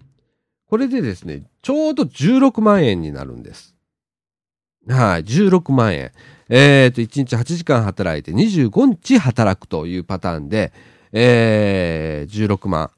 [0.68, 3.76] これでですね、ちょうど16万円になるんです。
[4.88, 6.12] はい、16万円。
[6.50, 10.74] えーっと、1日8時間働いて25日働くというパターンで、
[11.12, 12.92] えー、16万、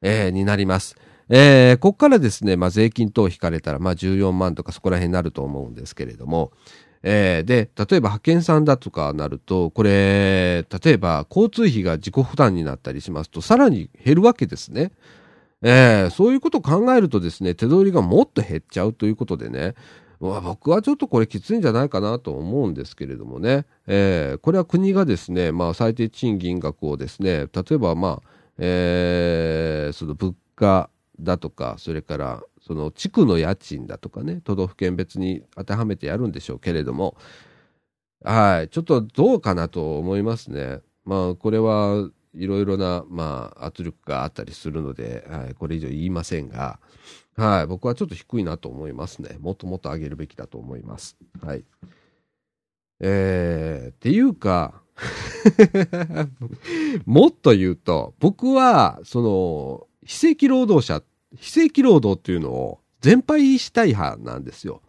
[0.00, 0.96] えーになります。
[1.30, 6.52] えーここからですね、まあ、税金等引かれたら、まあ、14万とかそこら辺になると思うんですけれども、
[7.02, 14.90] えーで、例えば派遣さんだとかなると、これ、例えば交通費が自己負担になったりしますと、さらに減るわけですね。
[15.62, 19.74] えーそういうことを考えるとですね、手取りがもっと減っちゃうということでね、
[20.20, 30.90] 僕はちょっとこれきついんじゃないかなと思うんですけれどもね、えーこれは国がですね、まあ、最低賃金額をですね、例えば、まあ、えーその物価
[31.20, 37.16] だとか、それから、その地区の家賃だとかね、都道府県別に当てはめてやるんでしょうけれども、
[38.24, 40.80] はい、ちょっとどうかなと思いますね。
[41.04, 46.78] まあ、これはいろいろな、まあ、圧力があったりするので、はい、これ以上言いませんが、
[47.36, 49.36] はい、僕はちょっと低いなと思いますね。
[49.40, 51.16] もっともっと上げるべきだと思います。
[51.40, 51.64] はい。
[53.00, 54.82] えー、っていうか、
[57.06, 61.02] もっと言うと、僕は、その、非正規労働者、
[61.36, 64.80] 非正規労働っていうのを全廃したい派なんですよ。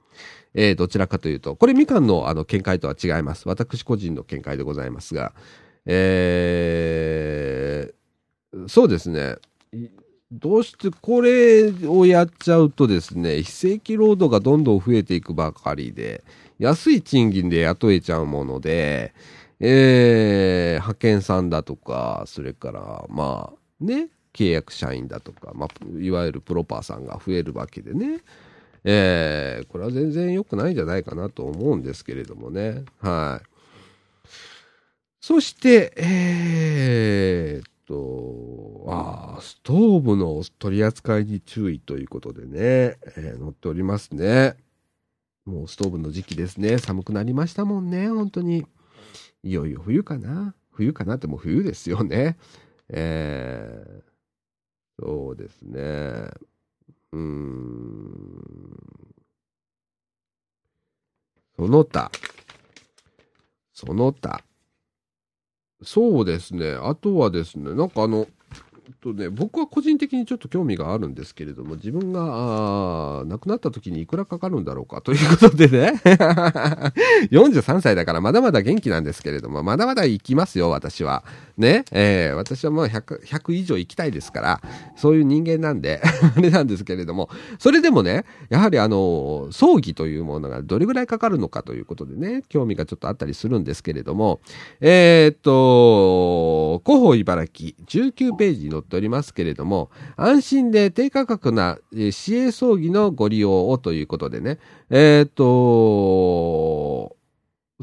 [0.53, 3.45] えーどちらかというと、これみかんのあの見解とは違います。
[3.49, 5.33] 私個人の見解でございますが、
[5.85, 9.35] えーそうですね。
[10.31, 16.23] どうしてこれをやっちゃうとですね、非正規労働がどんどん増えていくばかりで、
[16.59, 19.13] 安い賃金で雇えちゃうもので、
[19.59, 24.07] えー派遣さんだとか、それから、まあ、ね、
[24.39, 28.21] 契約社員だとか、まあ、いわゆるプロパーさんが増えるわけでね、
[28.85, 32.85] えーこれは全然良くないんじゃないかなと思うんですけれどもね。
[33.01, 33.45] はい。
[35.19, 44.55] そして、えーっと、あーストーブの取り扱いに注意ということでね、えー載っておりますね。
[45.45, 46.77] もうストーブの時期ですね。
[46.77, 48.65] 寒くなりましたもんね、本当に。
[49.43, 50.55] いよいよ冬かな。
[50.71, 52.37] 冬かなってもう冬ですよね。
[52.87, 54.08] えー
[55.01, 56.29] そうですね。
[57.13, 58.43] うん。
[61.55, 62.11] その他。
[63.73, 64.43] その他。
[65.81, 66.73] そうですね。
[66.73, 68.27] あとはですね、なんかあの、
[69.01, 76.01] とね、僕は個人的にちょっと興味があるんですけれども、自分が、亡くなった時にいくらかかるんだろうかということでね、
[77.31, 81.23] 43歳だからまだまだ元気なんですけれども、まだまだ生きますよ、私は。
[81.57, 84.61] ね、えー、私はもう100、100以上生きたいですから、
[84.95, 86.01] そういう人間なんで
[86.35, 87.29] あれなんですけれども、
[87.59, 94.39] それでもね、やはりあの、葬儀というものがどれぐらいかかるのかということでね、興味がちょっとあったりするんですけれども、
[94.79, 101.77] えー、っと、広報茨城19ページに載っておりますけれども、安心で低価格な
[102.11, 104.59] 市営葬儀のご利用をということでね、
[104.89, 107.15] えー、っと、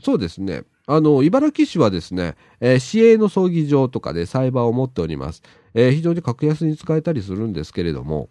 [0.02, 0.64] そうですね。
[0.86, 5.42] あの、茨城市はですね、えー、市営の葬儀場とかで裁判を持っております。
[5.74, 8.28] えー、非常に格安に使えたりするんですけれども、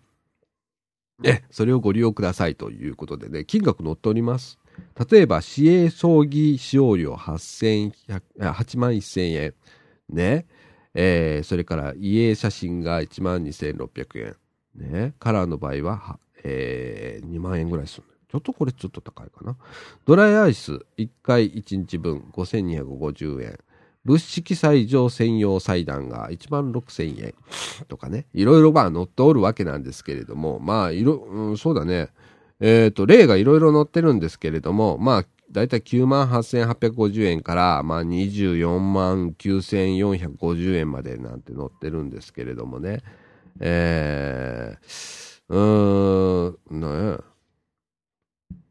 [1.24, 4.60] え、それをご利用くださいということでね、金額載っております。
[5.10, 7.92] 例えば、市営葬儀使用料8
[8.40, 9.54] 8万1000円。
[10.10, 10.46] ね。
[10.96, 14.36] えー、それから、遺影写真が1万2600円。
[14.76, 15.14] ね。
[15.20, 18.04] カラーの場合は、えー、2万円ぐらいする。
[18.32, 19.58] ちょっとこれちょっと高いかな。
[20.06, 23.60] ドライアイス1回1日分5250円。
[24.06, 27.34] 物色祭場専用祭壇が1万6000円
[27.88, 28.28] とかね。
[28.34, 32.10] いろいろまあ載っておるわけなんですけれども、まあいろ、うん、そうだね。
[32.60, 43.04] えっ、ー、と、例がいろいろ載ってるんですけれども、まあ、だいたい9万8850円から、まあ、24万9450円までなんて載ってるんですけれどもね。
[43.60, 46.82] えー、うーん、
[47.12, 47.18] ね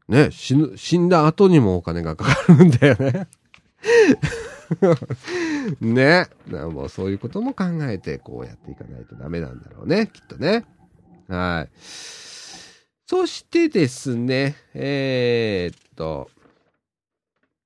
[0.07, 3.27] ね、死ぬ、死んだ後にもお金がかかるんだよね。
[5.81, 6.27] ね。
[6.71, 10.65] もうそういうことも考えて、こうやっていかないとダメなんだろうね、きっとね。
[11.27, 11.69] はい。
[13.07, 16.29] そしてですね、えー、っと、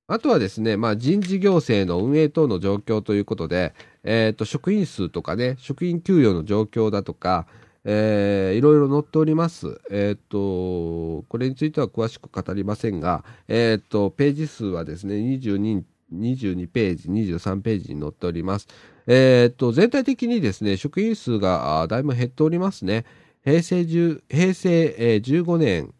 [0.07, 3.73] あとはですね、まあ、人事行政の運営等の状況ということで、
[4.03, 7.47] えー、っと、職員数とかね、職員給与の状況だとか、
[7.85, 9.79] えー、いろいろ載っております。
[9.89, 15.83] えっ、と、これについては詳しく語りませんが、えっ、と、ページ数はですね、22、
[16.13, 18.67] 22ページ、23ページに載っております。
[19.07, 23.05] えっ、と、全体的にですね、職員数がだいぶ減っておりますね。
[23.43, 25.93] 平成 ,10 平成15年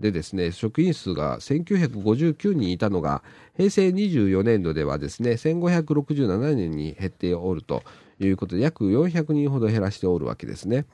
[0.00, 3.22] でですね、職員数が1959人いたのが、
[3.56, 7.82] 平成24年度ではですね、1567人に減っておると
[8.18, 10.86] いうことで、約400人ほど減らしておるわけですね。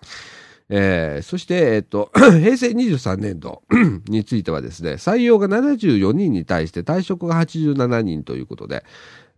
[0.68, 3.62] えー、そして、えっと、 平成23年度
[4.08, 8.84] についてはですね、採用が74人に対して退職が87人ということで、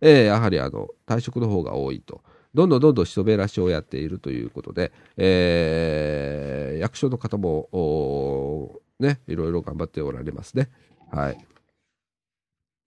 [0.01, 2.21] えー、やはりあの、退職の方が多いと。
[2.53, 10.69] どんどんどんどん人べらしをやっているということで、えー、役所の方も、ね、いろいろ頑張っておられますね。
[11.11, 11.37] はい。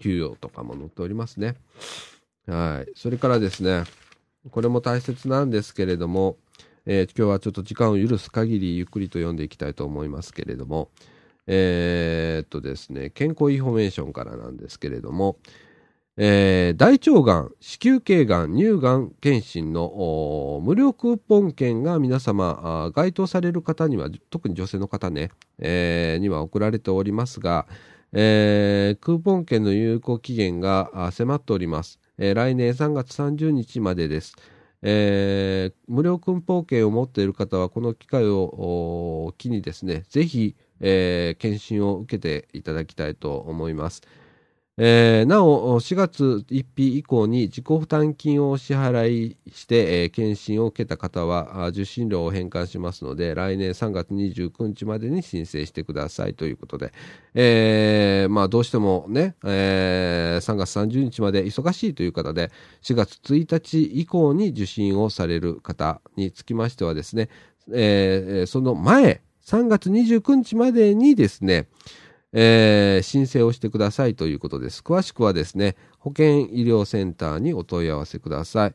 [0.00, 1.56] 給与とかも載っておりますね。
[2.46, 2.92] はい。
[2.96, 3.84] それからですね、
[4.50, 6.36] これも大切なんですけれども、
[6.84, 10.90] えー、今日はちょっと時間を許す限りゆっくりと読んでいきたいと思いますけれども、
[11.46, 15.38] えー、っとですね、健康インフォメーションからなんですけれども、
[16.18, 27.66] えー、大腸がん、子宮頸がん、乳がん検診の無料クーポン券が皆様、該当される方には、特に女性の方ね、えー、には送られておりますが、
[28.12, 31.98] えー、クーポン券の有効期限が迫っております。
[32.18, 34.36] えー、来年3月30日までです。
[34.82, 44.02] えー、無料クーポン券を持っている方は、この機会を機にですね、ぜひ、えー、検診を受けていただきたいと思います。
[44.78, 56.94] えー、なお、4月1日以降に自己負担金を支払いして、えー、検診を受けた方は受診料を返還しますので、来年3月29日までに申請してくださいということで、
[57.34, 62.50] えー、まあどうしてもね、えー、3月30日まで忙しいという方で、
[62.82, 67.28] 4月1日以降に受診をされる方につきましてはですね、
[67.74, 71.66] えー、その前、3月29日までにですね、
[72.32, 74.80] えー、申請をしてくださいということです。
[74.80, 78.74] 詳しくはですね、保健医療センターにお問い合わせください。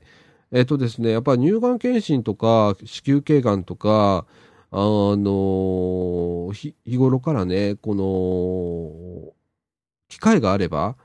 [0.51, 4.25] えっ、ー、とですね、やっぱり乳がん検診とか、子宮頸がんとか、
[4.69, 9.33] あの日頃からね、この、
[10.09, 10.95] 機会があれば、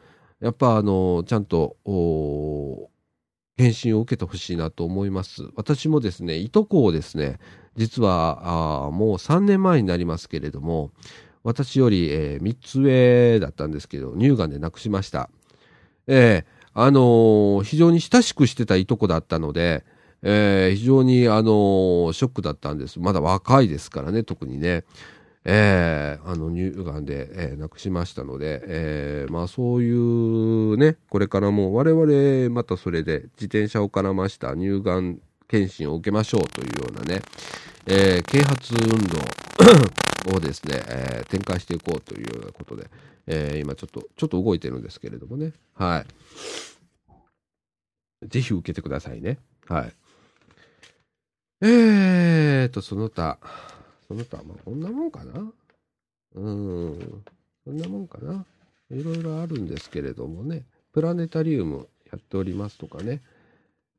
[0.41, 1.77] やっぱあのちゃんと、
[3.57, 5.45] 検診を受けてほしいなと思います。
[5.55, 7.39] 私もですね、いとこをですね、
[7.77, 10.91] 実は、もう3年前になりますけれども、
[11.45, 15.29] 私より、えー、3つ上だったんですけど、乳がんで亡くしました。
[16.07, 19.85] えー、あのー、非常に親しくしてたいとこだったので、
[20.23, 23.01] えー、非常に、あの、ショックだったんです。
[23.01, 24.85] まだ若いですからね、特にね。
[25.45, 35.19] えー、あの、乳がんで、えー、亡くしましたので、えー、まあそういうね、これからも我々またそれで自転車を絡ました乳がん
[35.53, 37.21] 検診を受けましょうというようなね、
[37.87, 39.19] えー、啓発運動
[40.35, 42.89] をですね、えー、展開していこうというようなことで、
[43.27, 45.53] えー、今ちょっと、ちょっと動いてるんですけれどもね。
[45.75, 46.07] は
[48.23, 48.29] い。
[48.29, 49.37] ぜひ受けてくださいね。
[49.69, 49.93] はい。
[51.61, 53.39] えーと、その他、
[54.09, 55.53] その他、まあ、こんなもんかな？
[56.35, 57.23] うん、
[57.65, 58.47] そんなもんかな？
[58.91, 60.65] いろいろあるんですけれどもね。
[60.93, 63.21] プラネタリウムやっておりますとかね。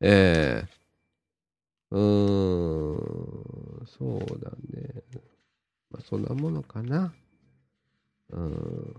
[0.01, 0.67] えー、
[1.93, 5.03] うーん、そうだね。
[5.91, 7.13] まあ、そんなものかな。
[8.31, 8.95] うん。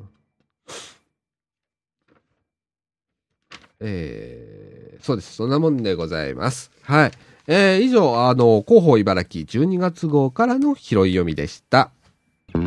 [3.80, 5.34] えー、そうです。
[5.34, 6.70] そんなもんでございます。
[6.82, 7.12] はい。
[7.48, 11.90] えー、以上、あの、広報茨城12月号からの拾い読みでした。
[12.52, 12.62] とい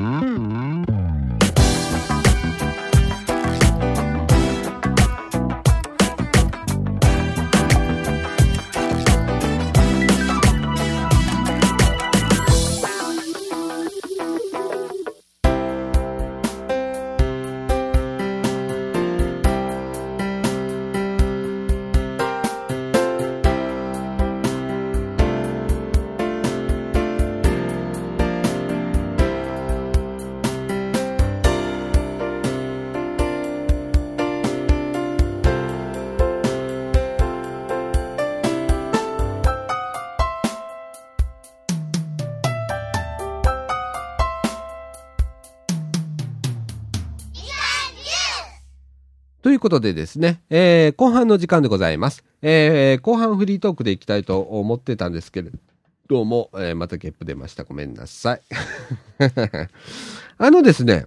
[49.68, 52.24] ことでですね、えー、後半の時間でございます。
[52.42, 55.52] えー、後半フリートークでいきたいと思ってたんですけれ
[56.08, 57.66] ども、えー、またゲップ出ました。
[57.66, 58.42] ごめんなさい。
[60.40, 61.06] あのですね、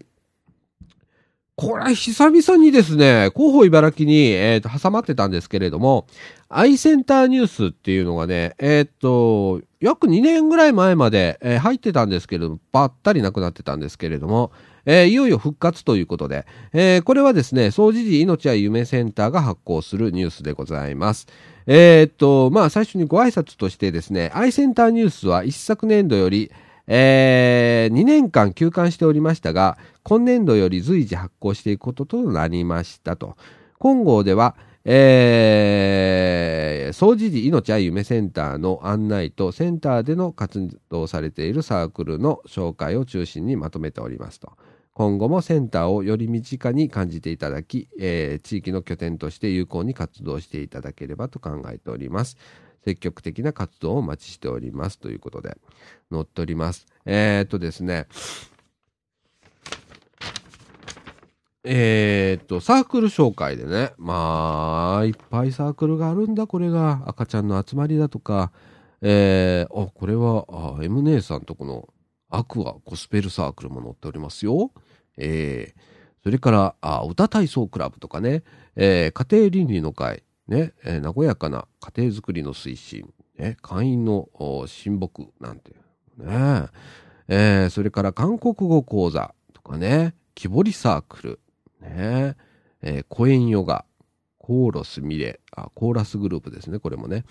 [1.57, 6.07] これ久々にですね、広報茨城に、えーと、挟まってたんですけれども、
[6.53, 14.51] アイセンターニュースっていうのがね、えっ、と、約2年ぐらい前まで、えー、入ってたんですけれども、ばったりなくなってたんですけれども、
[14.85, 21.29] えー、いよいよ復活ということで、えー、これはですね、総持寺命や夢センターが発行するニュースでございます。
[21.69, 26.51] えー、っと、まあ、最初にご挨拶としてですね、アイセンターニュースは一昨年度より、
[26.89, 33.37] えー、2年間休館しておりましたが、今年度より随時発行していくこととなりましたと。
[33.79, 44.53] 今号では、えー、総持寺命愛夢センターの案内とセンターでの活動されているサークルの紹介を中心にまとめておりますと。
[44.93, 52.37] 今後もセンターをより身近に感じていただき、えー、地域の拠点として有効に活動していただければと考えております。
[52.85, 55.57] 積極的な活動をお待ちしておりますということで
[56.11, 56.87] 載っております。
[57.05, 58.07] えー、っとですね、
[61.63, 67.03] えー、っと、サークル紹介でね、まあ、いっぱいサークルがあるんだ、これが。
[67.07, 68.51] 赤ちゃんの集まりだとか、
[69.03, 71.89] えー、あ、これは、あ、M 姉さんとこの
[72.31, 74.73] アクアゴスペルサークルも載っておりますよ。
[75.19, 75.81] えー、
[76.23, 78.43] それから、あ歌体操クラブとかね、
[78.77, 84.29] えー、家庭倫理の会、ね、えー、和やかな家庭づくりの推進、ね、会員の
[84.67, 85.73] 親睦なんて、
[86.17, 86.67] ね、
[87.29, 91.41] えー、それから韓国語講座とかね、木彫りサークル、
[91.81, 92.37] ね、
[92.83, 93.85] えー、コエンヨガ、
[94.39, 97.24] コーロスミレ、あ、コーラスグループですね、これもね。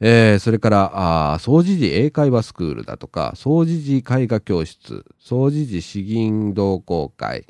[0.00, 7.46] えー、それから、あ、掃除時英会話スクールだとか、掃除時絵画教室、掃除時詩吟同好会、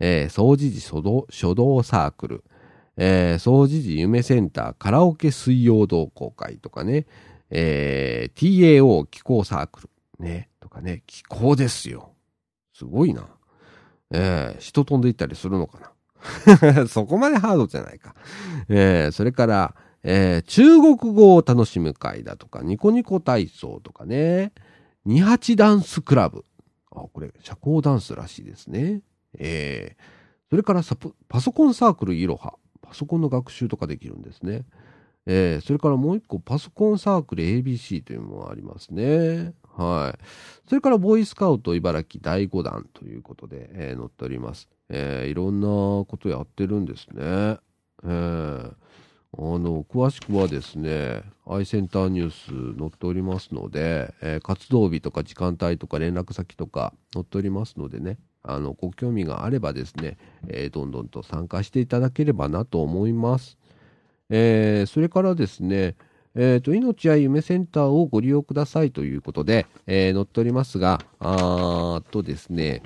[0.00, 2.44] えー、掃除時書道書道サークル、
[2.96, 7.06] えー、掃除時夢センターカラオケ水曜同好会とかね、
[7.50, 9.90] えー、TAO 気候サークル、
[10.24, 12.12] ね、とかね、気候ですよ。
[12.72, 13.35] すごいな。
[14.10, 16.86] えー、人飛んでいったりするのかな。
[16.88, 18.14] そこまでハードじゃないか。
[18.68, 24.52] えー、それから、えー、中国語を楽しむ会だとか、ニコニコ体操とかね、
[25.04, 26.44] 二八ダンスクラブ。
[26.90, 29.02] あ、これ、社交ダンスらしいですね。
[29.38, 30.02] えー、
[30.50, 30.82] それから
[31.28, 32.54] パソコンサークルいろは。
[32.82, 34.64] パソコンの学習とかできるんですね。
[35.26, 39.54] えー、それからもう一個、パソコンサークル ABC というのもありますね。
[39.76, 40.24] はい。
[40.68, 44.68] それから、ボーイスカウト茨城第5弾ということで、えー、載っております。
[44.88, 47.58] えー、いろんなことやってるんですね。
[48.04, 48.72] えー、あ
[49.36, 60.16] の、詳しくはですね、アイセンターニュース載っておりますので、えー、活動日とか時間帯とか連絡先とか載っておりますのでね、あの、ご興味があればですね、
[60.48, 63.58] えー、どんどんと参加していただければなと思います。
[64.30, 65.96] えー、それからですね、
[66.36, 72.82] えっ、ー、と、命や夢センターをご利用くださいということで、えー、載っておりますが、あーとですね、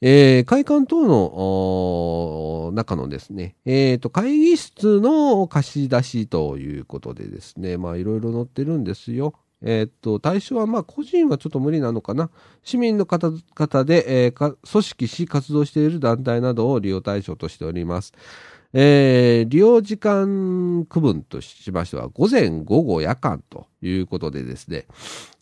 [0.00, 9.34] えー、会館等の中のですね、え、ー、と、会議室の貸し出しということでですね、まあいろいろ載ってるんですよ。
[9.62, 12.30] えっ、と、対象はまあ個人はちょっと無理なのかな。
[12.62, 18.12] 市民の方々で、えー、組織し活動している団体などを利用対象としております。
[18.76, 24.86] えー、利用時間区分としましては、午前、午後、夜間ということでですね、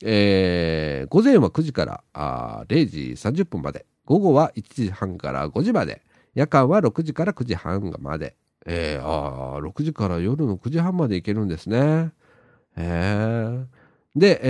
[0.05, 6.03] えー、午前は9時からあ0時30分まで、午後は1時半から5時まで、
[6.35, 12.13] 夜間は6時から9時半まで、えー、あ6時から夜の9時半まで行けるんですね。
[12.77, 13.82] へー。
[14.15, 14.41] で、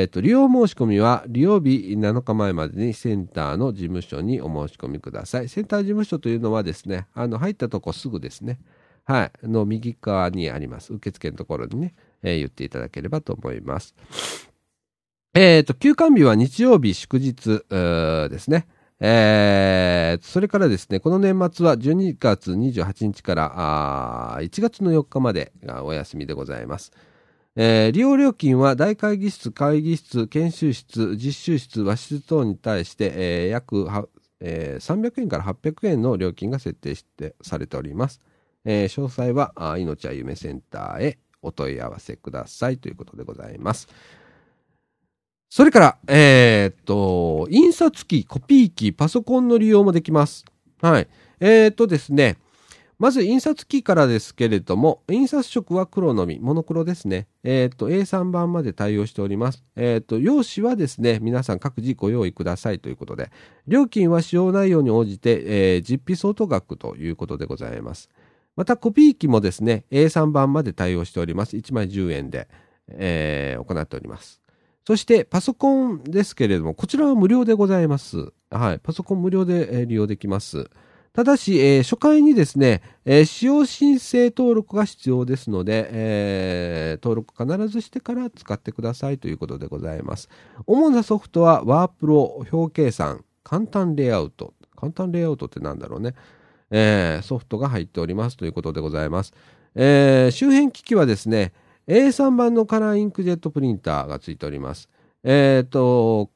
[0.00, 5.48] え、ー、と、利用申し込みは、利用日7日前までにセンターの事務所にお申し込みください。
[5.48, 8.58] センター事務所というのはですね、あの、入ったとこすぐですね、
[9.04, 10.92] はい、の右側にあります。
[10.92, 11.94] 受付のところにね、
[12.24, 13.94] えー、言っていただければと思います。
[15.34, 18.66] えっ、ー、と、休館日は日曜日祝日ですね。
[18.98, 26.92] えー、それからですね、この年末は12月28日からあ1月の4日までがお休みでございます。
[27.54, 34.06] えー、利用料金は大会議室、会議室、研修室、実習室、和室等に対して、えー、約は、
[34.40, 38.20] えー、300円から800円の料金が設定してされております。
[38.64, 43.88] えー、詳細はあ命は夢センターへお問い合わせくださいということでございます。
[45.50, 50.46] それから、えー、っと、印刷機、コピー機、パソコンの利用もできます。
[50.80, 51.08] はい。
[51.40, 52.38] えー、っとですね、
[53.02, 57.26] まず印刷機からですけれども、印刷色は黒のみ、モノクロですね。
[57.42, 59.64] えっ、ー、と、A3 版まで対応しております。
[59.74, 63.32] えっ、ー、と、用紙はですね、皆さん各自ご用意くださいということで、
[63.66, 68.08] 料金は使用内容に応じて、えー、実費相当額ということでございます。
[68.54, 71.56] また、コピー機もですね、A3 版まで対応しております。
[71.56, 72.46] 1枚10円で、
[72.86, 74.40] えー、行っております。
[74.86, 78.32] そして、パソコンですけれども、こちらは無料でございます。
[78.48, 78.78] はい。
[78.78, 80.70] パソコン無料で、え利用できます。
[81.14, 90.30] ただし、えー、初回にですね、えー、使用申請登録が必要ですので、えー、登録必ずしてから使ってくださいということでございます。
[90.66, 94.54] 主なソフトは、ワープロ、表計算、簡単レイアウト。
[94.74, 96.14] 簡単レイアウトってなんだろうね。
[96.70, 99.34] えー、ソフトが入っておりますということでございます。
[99.74, 101.52] えー、周辺機器はですね、
[101.88, 104.88] A3 版のカラーインクジェットプリンターがついております。
[105.24, 106.30] えっ、と、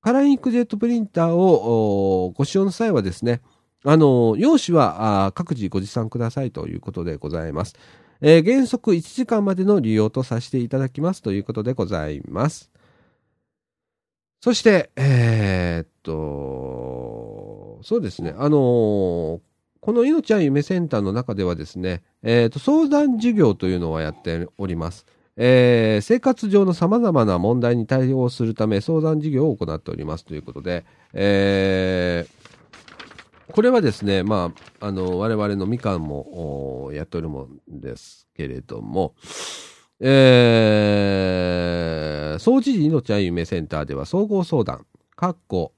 [0.00, 3.40] カラーインクジェットプリンターをご使用の際はですね、
[3.84, 7.74] あの、用紙は各自ご持参くださいということでございます。
[8.20, 12.70] えー、原則1時間までの利用とさせていただきますということでございます。
[14.40, 19.40] そして、えー、っと、そうですね、あのー、
[19.80, 25.06] この命は夢センターの中ではですね、えー、っと、相談授業というのはやっております。
[25.40, 32.37] えー、生活上の様々な問題に対応するため相談事業を行っておりますということで、えー、
[33.52, 39.14] これはですね、まあ、あの、我々のみかんもやっておるもんですけれども、
[40.00, 44.86] えー、総知事命あゆめセンターでは総合相談、
[45.16, 45.72] かっこ、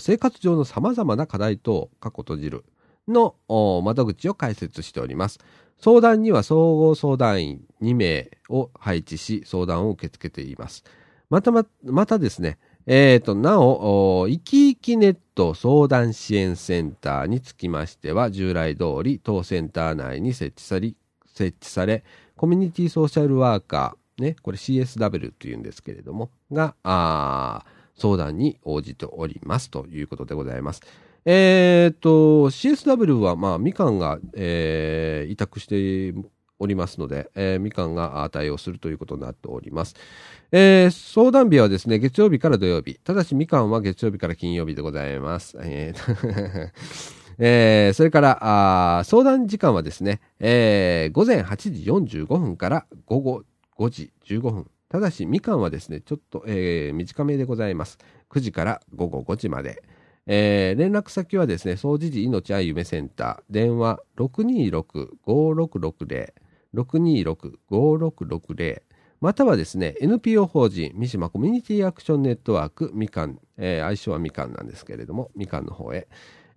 [0.00, 2.64] 生活上の様々な課題等、かっこ閉じる、
[3.08, 3.36] の
[3.84, 5.38] 窓口を開設しております。
[5.78, 10.84] 相談には総合相談員2名を配置し、相談を受け付けています。
[11.30, 12.58] またま、またですね、
[12.88, 20.94] えっ、ー、と、なお、いきいきネット相談支援センターにつきましては、従来通り当センター内に設置され、
[21.26, 22.04] 設置され、
[22.36, 26.76] コミュニティソーシャルワーカー、ね、これ CSW というんですけれども、が、
[27.96, 30.82] 相談に応じておりますということでございます。
[31.24, 36.14] えっ、ー、と、CSW は、まあ、みかんが、えー、委託して
[36.58, 39.94] おりますので、えー、みかんが対応するということになっております。
[40.52, 42.94] えー、相談日はですね、月曜日から土曜日。
[43.02, 45.58] ただし、みかんは月曜日から金曜日でございます。
[45.60, 46.70] えー
[47.38, 51.82] えー、それから、相談時間はですね、えー、午前8時
[52.22, 53.42] 45分から午後
[53.76, 54.70] 5時15分。
[54.88, 57.98] ただし、みかんはですね、ちょっと、えー、短めでございます。
[58.30, 59.82] 9時から午後5時まで。
[60.28, 66.32] えー、連絡先はですね、総持寺命愛夢センター、電話626-5660、
[66.74, 68.82] 626-5660
[69.20, 76.08] またはですね、NPO 法人三島コミュニティアクションネットワークみかん、えー、愛称はみかんなんですけれども、みかんの方へ。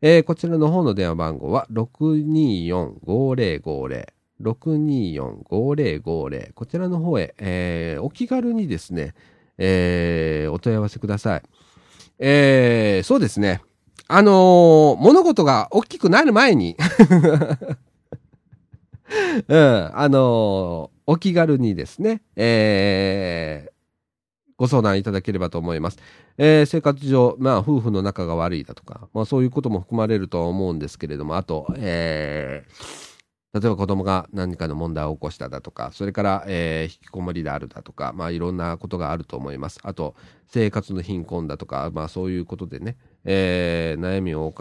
[0.01, 4.07] えー、こちらの方の電話番号は624-5050。
[4.41, 9.13] 624-5050こちらの方へ、えー、お気軽にですね、
[9.57, 11.41] えー、お問い合わせください。
[12.19, 13.61] えー、そうですね。
[14.07, 16.77] あのー、物事が大きくなる前に
[19.47, 23.71] うん、あのー、お気軽にですね、えー、
[24.57, 25.97] ご相談いただければと思います。
[26.37, 39.79] えー、生活上、まあ、夫婦の仲が悪いだとか、まあ、そういうことも含まれるとは思うんですけれども、あと、えー、例えば子供が何かの問題を起こしただとか、それから、えー、引きこもりであるだとか、まあいろんなことがあると思います。
[39.83, 40.15] あと、
[40.47, 42.95] 生活の貧困だとか、まあそういうことでね、
[43.25, 44.53] えー、悩みを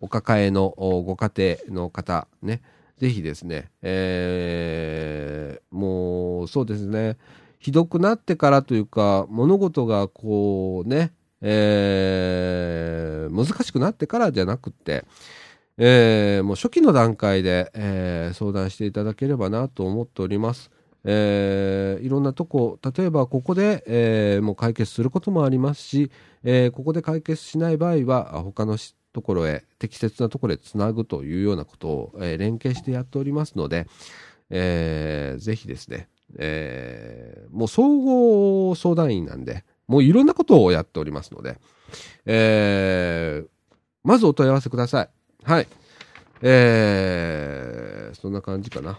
[0.00, 2.60] お抱えのご家庭の方、ね、
[2.98, 7.16] ぜひですね、えー、もうそうですね、
[7.58, 15.04] ひどくなってからというか、物事がこうね、えー、難しくなってからじゃなくて、
[15.76, 20.70] えー、もう初期の段階で、えー、相談していただければなと思っております。
[21.04, 26.10] えー、いろんなとこ、例えばここで、えー、もう解決することもありますし、
[26.44, 28.78] えー、ここで解決しない場合は、他の
[29.14, 33.86] ところへ、適切なところへつなぐというようなことを、えー、連携してやっておりますので、
[34.50, 41.58] えー、ぜひですね、えー、もう総合相談員なんで、もういろんなことをやっておりますので、
[42.26, 43.48] えー、
[44.02, 45.08] まずお問い合わせください。
[45.44, 45.68] はい。
[46.42, 48.98] えー、そんな感じかな。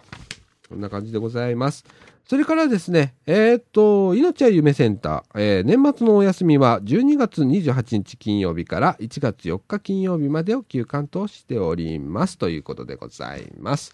[0.70, 1.86] こんな感じでございます。
[2.28, 13.94] それからですね、えー、っと、命は夢センター、えー、年末のお休みは12月28日金曜日から1月4日金曜日までを休館としておりますということでございます。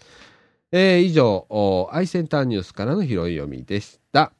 [0.70, 1.46] えー、以上、
[1.92, 4.32] アイセンターニュースからの拾い読みでした。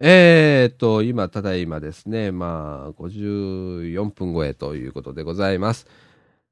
[0.00, 5.86] えー、っと、今、ただいまですね、まあ、54分超えということでございます。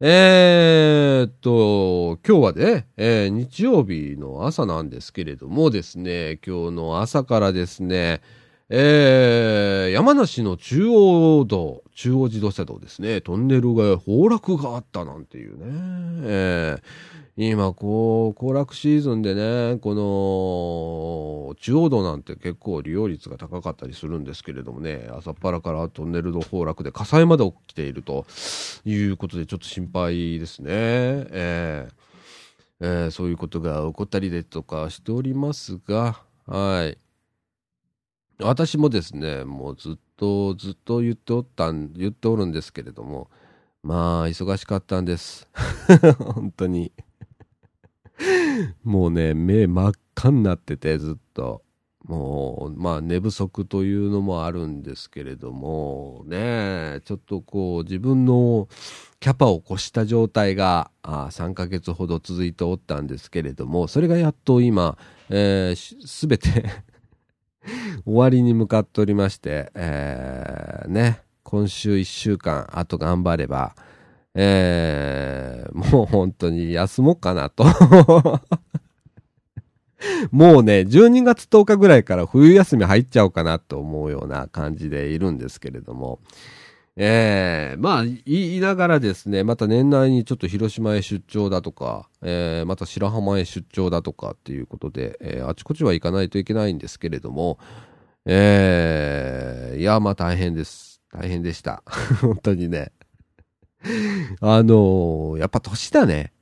[0.03, 8.22] えー、っと、今日はね、えー、日曜日の朝なんですけれどもですね、今日の朝からですね、
[8.72, 15.64] えー、山梨の中央道、中央自動車道ですね、トンネルが崩落があったなんていうね、
[16.22, 19.94] えー、今、こう、行楽シーズンでね、こ
[21.50, 28.24] の、中央道なんて結構利用率が高かったりするんですけれどもね、朝っぱらからトンネルの崩落で火災まで起きていると
[28.84, 30.68] いうことで、ちょっと心配ですね。
[30.70, 31.92] えー
[32.82, 37.09] えー、そういうことが起こったりでとかしておりますが、はい。
[38.43, 43.30] 私もですね、もうずっと、ずっと言っておったん、言っておるんですけれども、
[43.82, 45.49] まあ、忙しかったんです。
[46.18, 46.93] 本当に。
[48.82, 51.62] もうね、目真っ赤になってて、ずっと。
[52.07, 58.68] もう、まあ、寝不足というのもあるんですけれども、ね、ちょっとこう、自分の
[59.20, 64.97] キャパを越した状態が、あ3ヶ月ほど続いておったんですけれども、それがやっと今、
[65.28, 66.64] えー、べ、て
[68.04, 73.74] 終わりに向かっておりまして、えー、ね、今週1週間、あと頑張れば、
[74.34, 77.64] えー、もう本当に休もうかなと。
[80.30, 86.20] もうね、12月10日ぐらいから冬休み入っちゃおうかなと思うような感じでいるんですけれども、
[86.97, 97.59] ええー、まあ、言いながらですね、また年内にちょっと広島へ出張だとか、えー、また白浜へ出張だとかっていうことで、えー、あちこちは行かないといけないんですけれども、
[98.26, 101.01] ええー、いや、まあ大変です。
[101.12, 101.82] 大変でした。
[102.20, 102.93] 本当にね。
[104.41, 106.32] あのー、やっぱ年だね。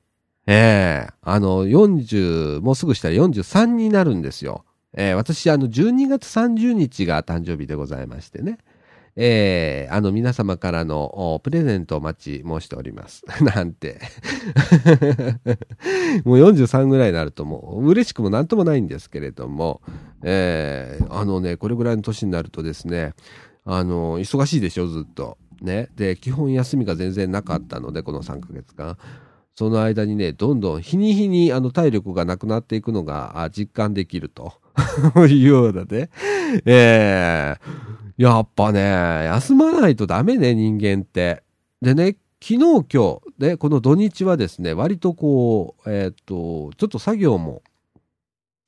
[0.46, 4.64] ええー、あの、40、もうすぐしたら43になるんですよ。
[4.94, 8.58] えー、私、あの、12月30日が誕生日でございましてね。
[9.20, 13.24] えー、あの、皆様からのプレゼントをお待ち申しております。
[13.42, 13.98] なんて。
[16.24, 19.80] もう43ぐらいになるともう、嬉しくもなんともないんですけれども、
[20.22, 23.14] えー、あのね、これぐらいの年になるとですね、
[23.64, 25.36] あの、忙しいでしょ、ずっと。
[25.60, 25.88] ね。
[25.96, 28.96] で、基本休みが全然なかったので、この3ヶ月間。
[29.56, 34.52] その間にね、どんどん日に日にあの体力がなくなっていくのが実感できると
[35.26, 36.10] いうようなね。
[36.64, 38.80] ええー、やっぱね、
[39.26, 41.44] 休まないとダメね、人間って。
[41.80, 47.62] でね、昨日今日、で、この土日はですね、割とこう、えっ、ー、と、ちょっと作業も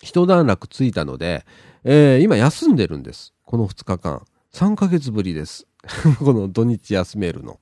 [0.00, 1.44] 一段落ついたので、
[1.82, 3.34] えー、今休んでるんです。
[3.44, 4.22] この2日間。
[4.52, 5.66] 3ヶ月ぶりです。
[6.20, 7.58] この土日休めるの。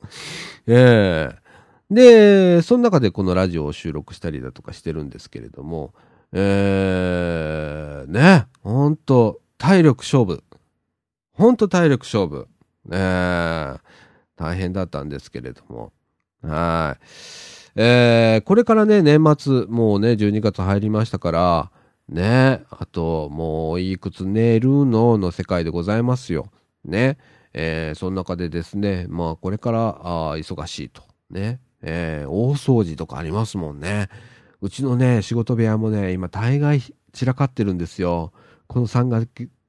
[0.66, 5.94] えー、で、その中でこのラジオを収録したりだとかしてるんですけれども、
[6.32, 10.44] ええー、ね、ほんと、体力勝負。
[11.38, 12.48] ほんと体力勝負。
[12.90, 13.80] えー、
[14.36, 15.92] 大変だったんですけれども。
[16.42, 17.04] はい。
[17.76, 21.70] えー、これからね、年末、もうね、12月入りましたから、
[22.08, 25.16] ね、あと、もういくつ寝るの？
[25.16, 26.50] の世界でございますよ。
[26.84, 27.18] ね。
[27.52, 31.02] えー、その中でですね、まあ、これから、あ忙しいと。
[31.30, 31.60] ね。
[31.82, 34.08] えー、大掃除とかありますもんね。
[34.60, 36.80] うちのね、仕事部屋もね、今大概
[37.12, 38.32] 散らかってるんですよ。
[38.66, 39.24] この3ヶ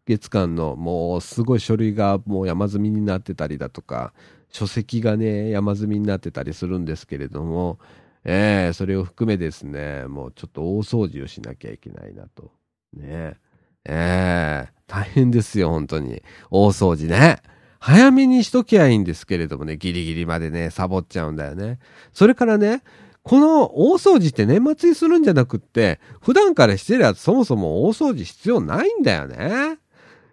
[0.09, 4.11] 月間のもうすごい書類がもう山積みになってたりだとか、
[4.49, 7.77] 書籍がね、山積みになってたりするんですけれども、
[8.25, 12.51] えー、それを含めですね、もうちょっと大掃除をしなきゃいけないなと。
[12.91, 13.37] ね
[13.85, 16.23] ええー、大変ですよ、本当に。
[16.49, 17.43] 大掃除ね。
[17.79, 21.77] 早めにしときゃいいんですけれどもね、ギリギリまでね、サボっちゃうんだよね。
[22.13, 22.81] それからね、
[23.21, 29.77] この大掃除って年末にするんじゃなくって、普段からしてるやつそもそも大掃除必要ないんだよね。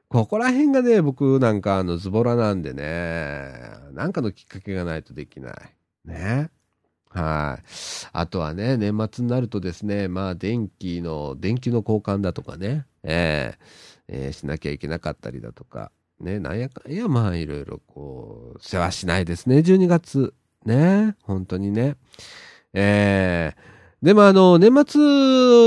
[0.09, 3.53] ここら辺がね、僕なんかあのズボラなんでね、
[3.93, 5.55] なんかのきっかけがないとできない。
[6.05, 6.51] ね。
[7.11, 7.67] はい。
[8.13, 13.59] あとはね、年末になるとですね、まあ電気の、電気の交換だとかね、えー、
[14.09, 15.91] えー、しなきゃいけなかったりだとか、
[16.21, 20.35] ね、なんやかんや、まあ、いろいろこう、世話しないですね、12月。
[20.65, 21.97] ね、本当にね。
[22.73, 25.01] えー、でもあの、年末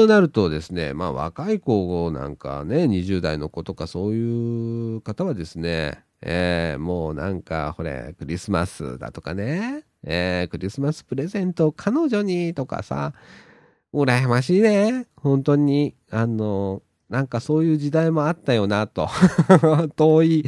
[0.04, 13.14] になるとですね、まあ若い子なんかね、20代の子とかそういう方はですね、えー、もうなんか、ほれ、クリスマスだとかね、えー、クリスマスプレゼント彼女にとかさ、
[13.94, 15.08] 羨ましいね。
[15.16, 19.10] 本当に、あの、なんかそういう時代もあったよな、と。
[19.96, 20.46] 遠い、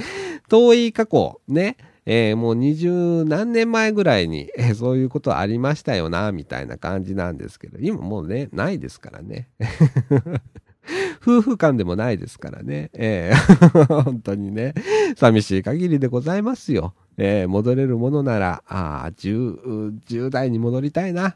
[0.49, 1.77] 遠い過去、ね。
[2.05, 9.49] えー、もう二十何年前ぐらいに、えー、そういうことありましたよな、みたいな感じなんですけど、今もうね、ないですからね。
[11.21, 12.89] 夫婦間でもないですからね。
[12.93, 14.73] えー、 本当にね、
[15.15, 16.95] 寂しい限りでございますよ。
[17.17, 21.35] えー、戻れるものなら、ああ、10、10代に戻りたいな。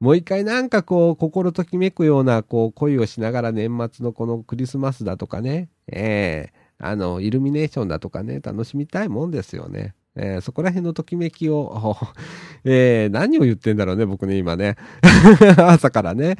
[0.00, 9.94] もう一回なんかこう、心ときめくような、こう、恋をしながら年末のこのクリスマスだとかね、ええー、あの、イルミネーションだとかね、楽しみたいもんですよね。
[10.14, 11.96] えー、そこら辺のときめきを、
[12.64, 14.76] えー、何を言ってんだろうね、僕ね、今ね。
[15.56, 16.36] 朝からね。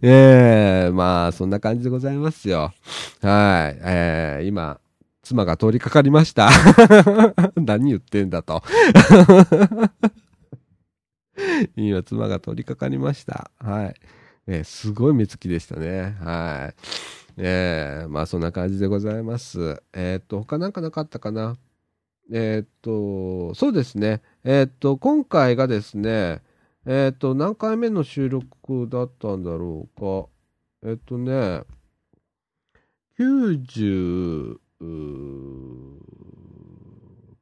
[0.00, 2.72] えー、まあ、そんな感じでございますよ。
[3.20, 3.78] はい。
[3.82, 4.80] えー、今、
[5.22, 6.48] 妻が通りかかりました。
[7.56, 8.62] 何言ってんだと。
[11.76, 13.50] 今、妻が取り掛かりました。
[13.58, 13.94] はい。
[14.46, 16.16] えー、すごい目つきでしたね。
[16.20, 16.74] はい。
[17.42, 19.82] えー、まあそんな感じでございます。
[19.94, 21.56] えー、っと、他なんかなかったかな？
[22.30, 24.20] えー、っと、そうですね。
[24.44, 26.42] え、っと、今回がですね、
[26.84, 30.28] えっと、何回目の収録だったんだろうか？
[30.86, 31.62] えっとね、
[33.18, 34.58] 90、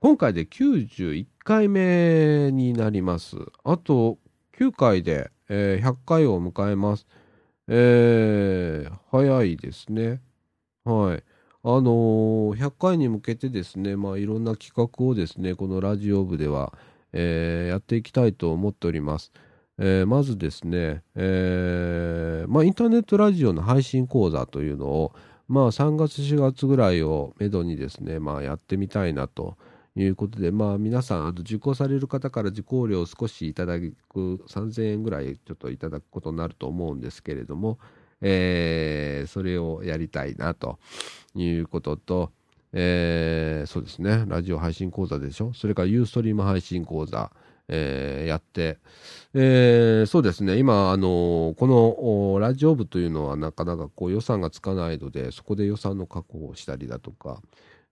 [0.01, 3.37] 今回で91回目になります。
[3.65, 4.19] あと
[4.57, 7.07] 9回で、えー、100回を迎えます。
[7.69, 10.23] えー、早いですね。
[10.85, 11.23] はい。
[11.63, 16.73] あのー、100回に向けてですね、まあ、いろんな企画をですね、このラジオ部では、
[17.13, 19.33] えー、やっていきたいと思っております。
[19.79, 25.13] えー、まずですね、えー、まあ、インターネットラジオの配信講座というのを、
[25.47, 29.59] まあ、3月、4月ぐらいをめどにですね、まあ、やってみたいなと
[30.03, 33.95] いうことで、まあ、皆さん、あと受講される方から受講料を少しいただく、
[34.49, 37.79] 3000円ぐらいちょっといただくことになると思うんですけれども、
[38.21, 40.79] えー、それをやりたいなと
[41.35, 42.33] いうことと、
[42.73, 47.33] えー、そうですね、ラジオ配信講座でしょ、それからユーストリーム配信講座、
[47.69, 48.79] えー、やって、
[49.35, 57.41] えー、そうですね、今、あのこのラジオ部というのはなかなかこう予算がつかないので、そこで予算の確保をしたりだとか、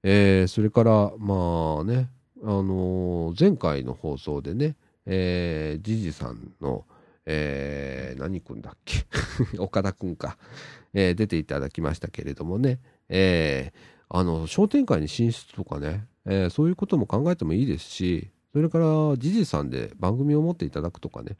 [0.08, 2.08] えー、それから、まあね、
[2.44, 6.84] あのー、前回の放送でね、えー、じじさんの、
[7.24, 9.04] えー、何君だっけ？
[9.58, 10.38] 岡田君か、
[10.94, 12.78] えー、出ていただきましたけれどもね、
[13.08, 21.36] えー、あの、商店会に進出とかね、えー、そういうことも考えてもいいですし、それから、じじさんで番組を持っていただくとかね、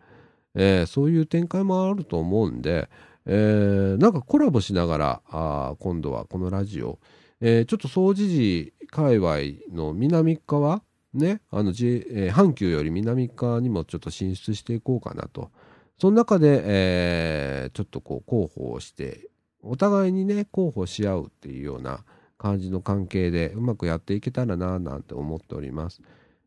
[0.57, 2.89] えー、そういう展開もあると思うんで、
[3.27, 6.99] えー、なんかコラボしながら、あ今度はこのラジオ、
[7.41, 9.37] えー、ちょっと総持寺界隈
[9.75, 10.83] の南側、
[11.13, 15.51] ね、あの、J えー、阪急より南側にもちょっと進出していこうかなと。
[15.99, 19.29] その中で、えー、ちょっとこう、広報をして、
[19.63, 22.05] お互いにね、広報し合うっていうような
[22.39, 26.03] 感じの関係でうまくやっていけたらな、なんて思っております。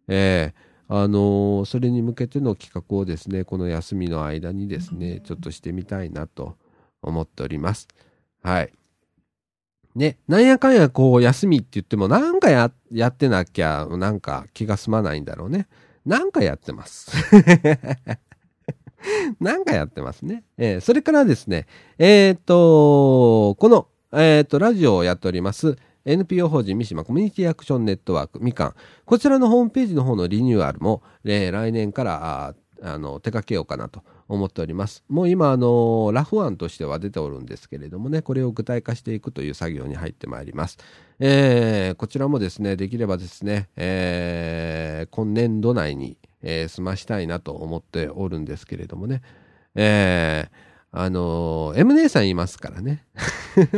[0.07, 6.57] えー、あのー、それに向けての企画をですね、この休みの間にですね、ちょっとしてみたいなと
[7.01, 7.87] 思っております。
[8.41, 8.73] はい。
[9.95, 15.67] ね、なんやかんやこう休みって言ってもなんかや、やってなきゃなんか気が済まないんだろうね。
[16.05, 17.11] なんかやってます。
[19.39, 20.43] なんかやってますね。
[20.57, 21.67] えー、それからですね、
[21.97, 28.75] えっ、ー、と、この、えっ、ー、と、ラジオをやっております、NPO 法人三島コミュニティアクションネットワークみかん。
[29.05, 35.03] こちらのホームページの方のリニューアルも、えー、来年からあの、手掛けようかなと思っております。
[35.09, 40.77] もう今、あの、ラフ案としては出ておるんですけれどもね、これを具体化していくという作業に入ってまいります。
[41.19, 49.21] えー、こちらもですね、できればですね、えー、今年度内に、えー、済ましたいなと思っておるんですけれどもね、
[49.75, 53.05] えー、あのー、M 姉さんいますからね。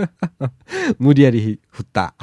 [1.00, 2.16] 無理やり振った。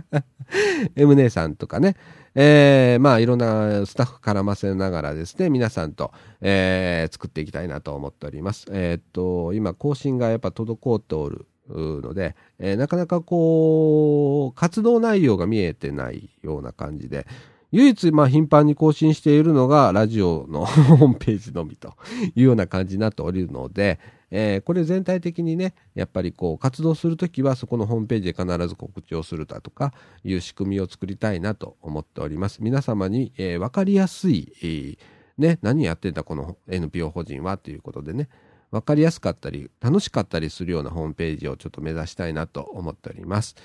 [0.96, 1.96] M 姉さんとかね、
[2.40, 8.66] えー、まあいろんなスタッフ絡ませながらですね、皆さんと、えー、作っていきたいなと思っております。
[8.70, 17.26] えー、っと、今更新がやっぱ滞っておるので、えー、なかなかこう、活動内容が見えてないような感じで、
[17.72, 20.64] 唯一、まあ、頻繁に更新しているのが、ラジオの
[20.96, 21.94] ホームページのみと
[22.36, 23.98] いうような感じになっておりるので、
[24.30, 29.92] えー、これ全体的にね、やっぱりこう、活動するときは、そこのホームページで必ず告知をするだとか、
[30.24, 32.62] いう仕組みを作りたいなと思っております。
[32.62, 34.98] 皆様に、えー、わかりやすい、えー、
[35.38, 38.28] ね、何やってんだ、この NPO 法人は、ということでね、
[38.70, 43.56] わかりやすかったり、楽しかったりするようなホームページをちょっと目指したいなと思っております。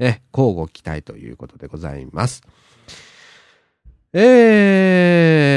[0.00, 2.42] え、交互期待ということでございます。
[4.20, 5.52] え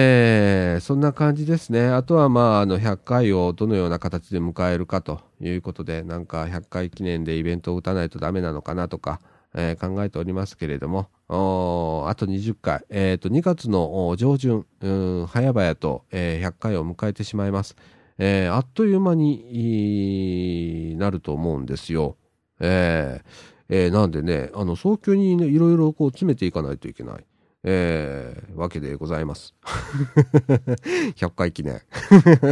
[0.77, 1.87] ー、そんな感じですね。
[1.87, 9.19] あとは、まあ、あの、100回をどのような形で迎えるかということで、なんか100回記念でイベントを打たないとダメなのかなとか、
[9.55, 14.89] えー、考えておりますけれども、あと20回、えっ、ー、と、2月の上旬、う
[15.23, 17.75] ん、早々と、えー、100回を迎えてしまいます。
[18.19, 22.15] えー、あっという間になると思うんですよ。
[22.59, 23.25] えー
[23.69, 27.25] えー、なんでね、あの、早急にね、いろいろこう詰めていかないといけない。
[27.63, 29.53] えー、わけでございます。
[31.15, 31.81] 100回記念。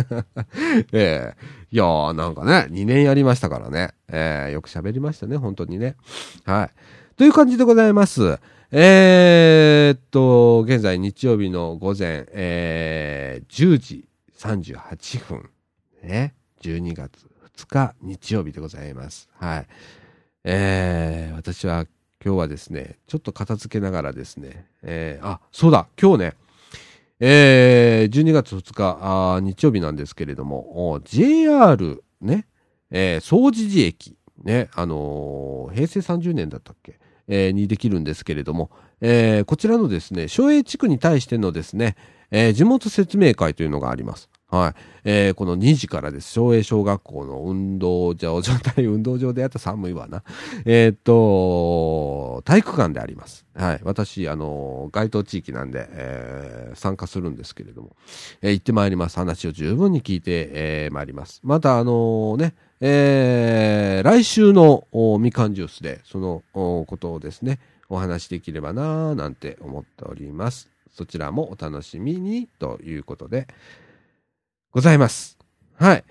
[0.94, 3.94] えー、いやー、なんかね、2年やりましたからね。
[4.08, 5.96] えー、よく喋りましたね、本当にね。
[6.46, 7.16] はい。
[7.18, 8.40] という感じでございます。
[8.72, 14.08] えー、っと、現在日曜日の午前、えー、10時
[14.38, 15.50] 38分。
[16.04, 16.36] ね。
[16.62, 19.28] 12月2日日曜日でございます。
[19.34, 19.68] はい。
[20.44, 21.86] えー、私は
[22.24, 26.34] 今日はですね、ちょっと片付けながらですね、えー、あ、そうだ、今日ね、
[27.22, 32.46] えー、12月2日あ、日曜日なんですけれども、JR ね、
[32.92, 37.00] えー、総除寺駅、ね、あのー、平成30年だったっけ、
[37.30, 41.96] えー、にできるんですけれども、えー、こちらのですね、省営地区に対してのですね、
[42.32, 44.29] えー、地元説明会というのがあります。
[44.50, 44.74] はい。
[45.04, 46.32] えー、この2時からです。
[46.32, 50.24] 昭栄小学校の運動場、状態、運動場でやったら寒いわな。
[50.66, 53.46] えー、っと、体育館であります。
[53.54, 53.82] はい。
[53.84, 57.96] 私、あの、該当地域なんで、えー、参加するんですけれども、
[58.42, 59.18] えー、行ってまいります。
[59.18, 61.42] 話を十分に聞いて、えー、まいります。
[61.44, 64.88] また、あのね、えー、来週の
[65.20, 70.72] みかんジュースで、そのことをですね、お話しできればなぁ、なんて思っております。
[70.92, 73.48] そちらもお楽しみに、ということで、
[74.72, 75.38] ございます。
[75.76, 76.04] はい。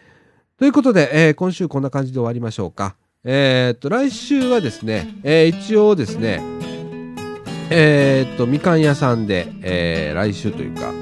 [0.59, 2.97] ということで、えー、今週こんな感じで終わりましょうか。
[3.25, 6.43] えー、っと、来週はですね、えー、一応ですね、
[7.71, 10.93] えー、っと、みかん屋さんで、えー、来週というか、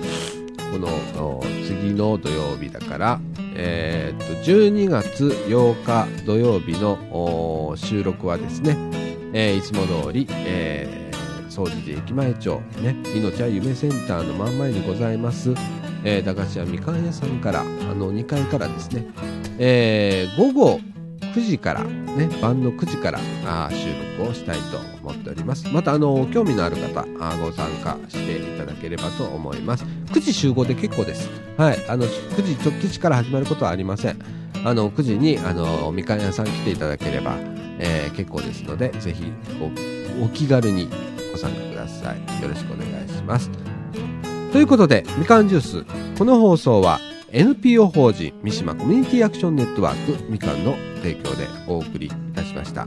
[0.73, 3.21] この次の土曜日だから、
[3.55, 8.77] えー、っと、12月8日土曜日の収録はですね、
[9.33, 15.55] えー、いつも通り、えー、総除寺駅前町、ね、命は夢センターの真ん前にございます、
[16.09, 19.05] えー、駄菓子屋みかん屋さんから、あの、2階からですね、
[19.59, 20.81] えー、午後
[21.35, 25.67] 9時から、ね、晩の9時からあ収録をしたいと思っております。
[25.73, 29.85] また、あの、興味のある方、あご参加していただければと思います。
[29.85, 31.29] 9時集合で結構です。
[31.57, 31.85] はい。
[31.89, 34.19] あの、9時直帰から始まることはありません。
[34.65, 37.35] あの、9時に、あの、みかん屋さん来ていただければ、
[37.81, 40.89] えー、結構ですので、ぜひお、お気軽に
[41.33, 42.43] ご参加ください。
[42.43, 43.76] よろしくお願いします。
[44.53, 45.85] ということで、みかんジュース。
[46.19, 47.01] この放送は
[47.33, 52.87] NPO 法人三島コミュニティアクションネットワークみかんの提供でお送りいたしました。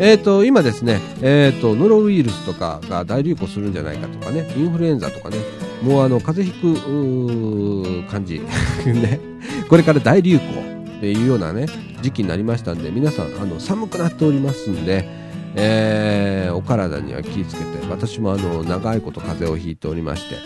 [0.00, 5.36] えっ、ー、と、今ですね、えっ、ー、と、ノロウイルスとかが大流行するんじゃないかとかね、インフルエンザとかね、
[5.82, 8.40] もうあの、風邪ひく感じ。
[8.86, 9.20] ね。
[9.68, 11.66] これから大流行っていうようなね、
[12.02, 15.08] 時期になりましたんで、皆さん、あの、寒くなっておりますんで、
[15.56, 20.36] えー、お体には気をつけて、私もあの、長いこと風邪をひいておりまして、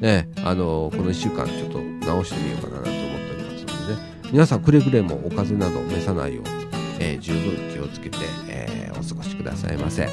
[0.00, 2.98] ね、あのこの1週間ちょっと直してみようかなと思って
[3.32, 4.00] おりますのでね。
[4.32, 6.44] 皆さんくれぐれもお風邪など召さないよう、
[6.98, 8.18] えー、十分気をつけて、
[8.48, 10.08] えー、お過ごしくださいませ。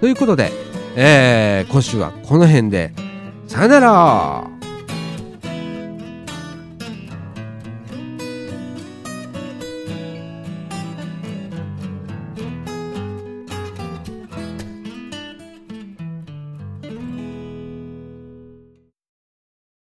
[0.00, 0.50] ということで、
[0.96, 2.92] えー、今週はこの辺で。
[3.46, 4.51] さよなら。